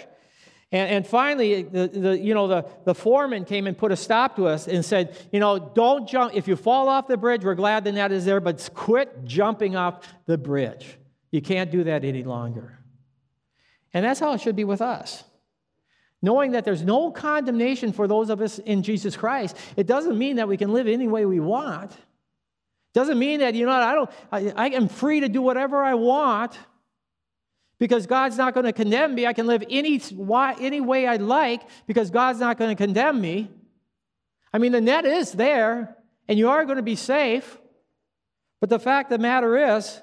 And, 0.73 0.91
and 0.91 1.07
finally, 1.07 1.63
the, 1.63 1.89
the, 1.89 2.19
you 2.19 2.35
know, 2.35 2.49
the, 2.49 2.67
the 2.85 2.95
foreman 2.95 3.45
came 3.45 3.67
and 3.67 3.79
put 3.79 3.93
a 3.93 3.97
stop 3.97 4.37
to 4.37 4.47
us 4.47 4.67
and 4.67 4.85
said, 4.85 5.17
you 5.33 5.39
know, 5.39 5.59
don't 5.59 6.09
jump. 6.09 6.35
If 6.35 6.49
you 6.49 6.57
fall 6.57 6.89
off 6.89 7.07
the 7.07 7.17
bridge, 7.17 7.45
we're 7.45 7.55
glad 7.55 7.85
the 7.85 7.93
net 7.93 8.11
is 8.11 8.25
there, 8.25 8.41
but 8.41 8.69
quit 8.75 9.25
jumping 9.25 9.77
off 9.77 10.07
the 10.27 10.37
bridge. 10.37 10.99
You 11.31 11.41
can't 11.41 11.71
do 11.71 11.85
that 11.85 12.05
any 12.05 12.25
longer. 12.25 12.79
And 13.95 14.05
that's 14.05 14.19
how 14.19 14.33
it 14.33 14.41
should 14.41 14.57
be 14.57 14.65
with 14.65 14.83
us. 14.83 15.25
Knowing 16.21 16.53
that 16.53 16.65
there's 16.65 16.83
no 16.83 17.11
condemnation 17.11 17.93
for 17.93 18.09
those 18.09 18.31
of 18.31 18.41
us 18.41 18.59
in 18.59 18.83
Jesus 18.83 19.17
Christ, 19.17 19.57
it 19.77 19.87
doesn't 19.87 20.19
mean 20.19 20.37
that 20.37 20.49
we 20.49 20.57
can 20.57 20.73
live 20.73 20.89
any 20.89 21.07
way 21.07 21.25
we 21.27 21.39
want. 21.39 21.93
It 21.93 22.95
doesn't 22.95 23.19
mean 23.19 23.41
that, 23.41 23.55
you 23.55 23.67
know, 23.67 23.73
I 23.73 23.95
don't, 23.95 24.11
I, 24.33 24.53
I 24.57 24.69
am 24.71 24.89
free 24.89 25.21
to 25.21 25.29
do 25.29 25.43
whatever 25.43 25.83
I 25.83 25.95
want 25.95 26.59
because 27.79 28.07
God's 28.07 28.39
not 28.39 28.55
going 28.55 28.65
to 28.65 28.73
condemn 28.73 29.15
me. 29.15 29.27
I 29.27 29.33
can 29.33 29.47
live 29.47 29.63
any, 29.69 30.01
any 30.61 30.81
way 30.81 31.07
I 31.07 31.17
like 31.17 31.63
because 31.87 32.11
God's 32.11 32.41
not 32.41 32.59
going 32.59 32.71
to 32.75 32.77
condemn 32.77 33.21
me. 33.21 33.51
I 34.53 34.59
mean, 34.59 34.73
the 34.73 34.81
net 34.81 35.05
is 35.05 35.33
there, 35.33 35.97
and 36.29 36.39
you 36.39 36.49
are 36.49 36.65
going 36.65 36.77
to 36.77 36.83
be 36.83 36.97
safe. 36.97 37.59
But 38.61 38.71
the 38.71 38.79
fact 38.79 39.13
of 39.13 39.19
the 39.19 39.23
matter 39.23 39.77
is, 39.77 40.01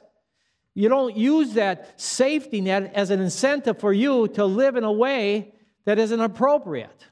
you 0.76 0.90
don't 0.90 1.16
use 1.16 1.54
that 1.54 2.00
safety 2.00 2.62
net 2.62 2.92
as 2.96 3.10
an 3.10 3.20
incentive 3.20 3.80
for 3.80 3.94
you 3.94 4.28
to 4.30 4.46
live 4.46 4.76
in 4.76 4.84
a 4.84 4.92
way 4.92 5.54
that 5.86 6.00
isn't 6.00 6.20
appropriate. 6.20 7.08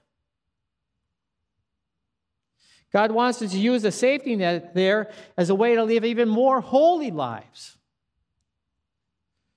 God 2.94 3.12
wants 3.12 3.42
us 3.42 3.52
to 3.52 3.60
use 3.60 3.84
the 3.84 3.92
safety 3.92 4.36
net 4.36 4.76
there 4.76 5.12
as 5.38 5.50
a 5.50 5.56
way 5.56 5.76
to 5.76 5.84
live 5.84 6.04
even 6.04 6.28
more 6.28 6.60
holy 6.60 7.10
lives 7.10 7.78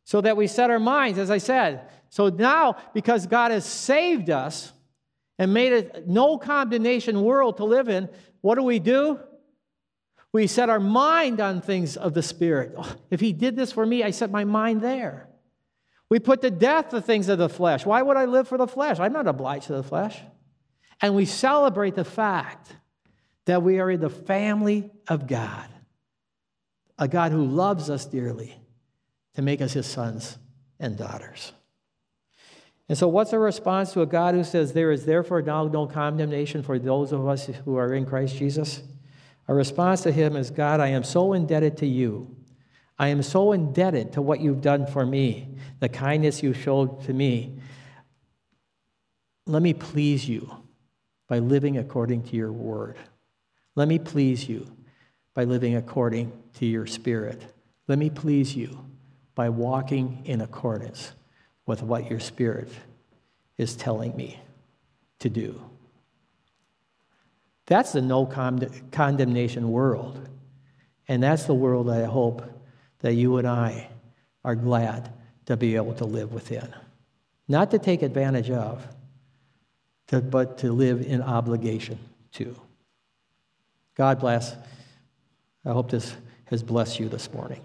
so 0.05 0.21
that 0.21 0.37
we 0.37 0.47
set 0.47 0.71
our 0.71 0.79
minds, 0.79 1.19
as 1.19 1.31
I 1.31 1.39
said. 1.39 1.89
So 2.11 2.29
now, 2.29 2.77
because 2.93 3.27
God 3.27 3.51
has 3.51 3.65
saved 3.65 4.31
us 4.31 4.73
and 5.39 5.53
made 5.53 5.73
it 5.73 6.07
no 6.07 6.39
condemnation 6.39 7.23
world 7.23 7.57
to 7.57 7.65
live 7.65 7.89
in, 7.89 8.09
what 8.41 8.55
do 8.57 8.63
we 8.63 8.79
do? 8.79 9.19
We 10.33 10.47
set 10.47 10.69
our 10.69 10.81
mind 10.81 11.41
on 11.41 11.61
things 11.61 11.97
of 11.97 12.13
the 12.13 12.23
Spirit. 12.23 12.75
Oh, 12.77 12.97
if 13.11 13.21
He 13.21 13.33
did 13.33 13.57
this 13.57 13.73
for 13.73 13.85
me, 13.85 14.03
I 14.03 14.11
set 14.11 14.31
my 14.31 14.45
mind 14.45 14.81
there. 14.81 15.29
We 16.11 16.19
put 16.19 16.43
to 16.43 16.51
death 16.51 16.91
the 16.91 17.01
things 17.01 17.29
of 17.29 17.39
the 17.39 17.49
flesh. 17.49 17.87
Why 17.87 18.03
would 18.03 18.17
I 18.17 18.27
live 18.27 18.47
for 18.47 18.59
the 18.59 18.67
flesh? 18.67 19.01
I'm 19.01 19.13
not 19.13 19.27
obliged 19.27 19.69
to 19.69 19.73
the 19.75 19.83
flesh. 19.83 20.21
And 21.01 21.15
we 21.15 21.25
celebrate 21.25 21.95
the 21.95 22.05
fact 22.05 22.75
that 23.47 23.63
we 23.63 23.81
are 23.81 23.91
in 23.91 24.01
the 24.01 24.11
family 24.11 24.91
of 25.09 25.27
God, 25.27 25.69
a 26.99 27.09
God 27.09 27.33
who 27.33 27.45
loves 27.45 27.91
us 27.91 28.07
dearly 28.07 28.55
to 29.35 29.43
make 29.43 29.61
us 29.61 29.73
his 29.73 29.87
sons 29.87 30.39
and 30.79 30.97
daughters. 30.97 31.53
And 32.89 32.99
so, 32.99 33.09
what's 33.09 33.33
our 33.33 33.41
response 33.41 33.93
to 33.93 34.03
a 34.03 34.07
God 34.07 34.35
who 34.35 34.45
says, 34.45 34.73
There 34.73 34.93
is 34.93 35.07
therefore 35.07 35.43
now 35.43 35.65
no 35.65 35.87
condemnation 35.87 36.63
for 36.63 36.79
those 36.79 37.13
of 37.13 37.27
us 37.27 37.47
who 37.65 37.77
are 37.77 37.95
in 37.95 38.05
Christ 38.05 38.37
Jesus? 38.37 38.83
Our 39.49 39.55
response 39.55 40.03
to 40.03 40.13
him 40.13 40.37
is, 40.37 40.51
God, 40.51 40.81
I 40.81 40.89
am 40.89 41.05
so 41.05 41.33
indebted 41.33 41.79
to 41.79 41.87
you. 41.87 42.37
I 42.99 43.09
am 43.09 43.23
so 43.23 43.53
indebted 43.53 44.13
to 44.13 44.23
what 44.23 44.41
you've 44.41 44.61
done 44.61 44.87
for 44.87 45.05
me, 45.05 45.57
the 45.81 45.89
kindness 45.89 46.43
you 46.43 46.53
showed 46.53 47.05
to 47.05 47.13
me. 47.13 47.59
Let 49.47 49.63
me 49.63 49.75
please 49.75 50.29
you 50.29 50.55
by 51.29 51.41
living 51.41 51.77
according 51.79 52.25
to 52.25 52.37
your 52.37 52.53
word. 52.53 52.97
Let 53.75 53.89
me 53.89 53.99
please 53.99 54.49
you 54.49 54.71
by 55.35 55.45
living 55.45 55.75
according 55.75 56.33
to 56.55 56.67
your 56.67 56.87
spirit. 56.87 57.43
Let 57.89 57.99
me 57.99 58.09
please 58.11 58.55
you 58.55 58.79
by 59.35 59.49
walking 59.49 60.23
in 60.25 60.41
accordance 60.41 61.13
with 61.67 61.83
what 61.83 62.11
your 62.11 62.21
Spirit 62.21 62.69
is 63.59 63.77
telling 63.77 64.17
me 64.17 64.39
to 65.21 65.29
do. 65.29 65.61
That's 67.67 67.93
the 67.93 68.03
no 68.03 68.27
condemnation 68.27 69.71
world. 69.71 70.29
And 71.09 71.23
that's 71.23 71.45
the 71.45 71.55
world 71.55 71.91
I 71.91 72.05
hope 72.05 72.43
that 73.01 73.15
you 73.15 73.39
and 73.39 73.47
I 73.47 73.89
are 74.45 74.55
glad 74.55 75.13
to 75.47 75.57
be 75.57 75.77
able 75.77 75.95
to 75.95 76.05
live 76.05 76.33
within. 76.33 76.75
Not 77.49 77.71
to 77.73 77.79
take 77.79 78.03
advantage 78.03 78.51
of, 78.51 78.87
to, 80.09 80.21
but 80.21 80.59
to 80.59 80.73
live 80.73 81.03
in 81.03 81.23
obligation 81.23 81.99
to. 82.33 82.57
God 83.95 84.21
bless. 84.21 84.55
I 85.65 85.73
hope 85.73 85.91
this 85.91 86.15
has 86.47 86.63
blessed 86.63 87.01
you 87.01 87.09
this 87.09 87.33
morning. 87.33 87.61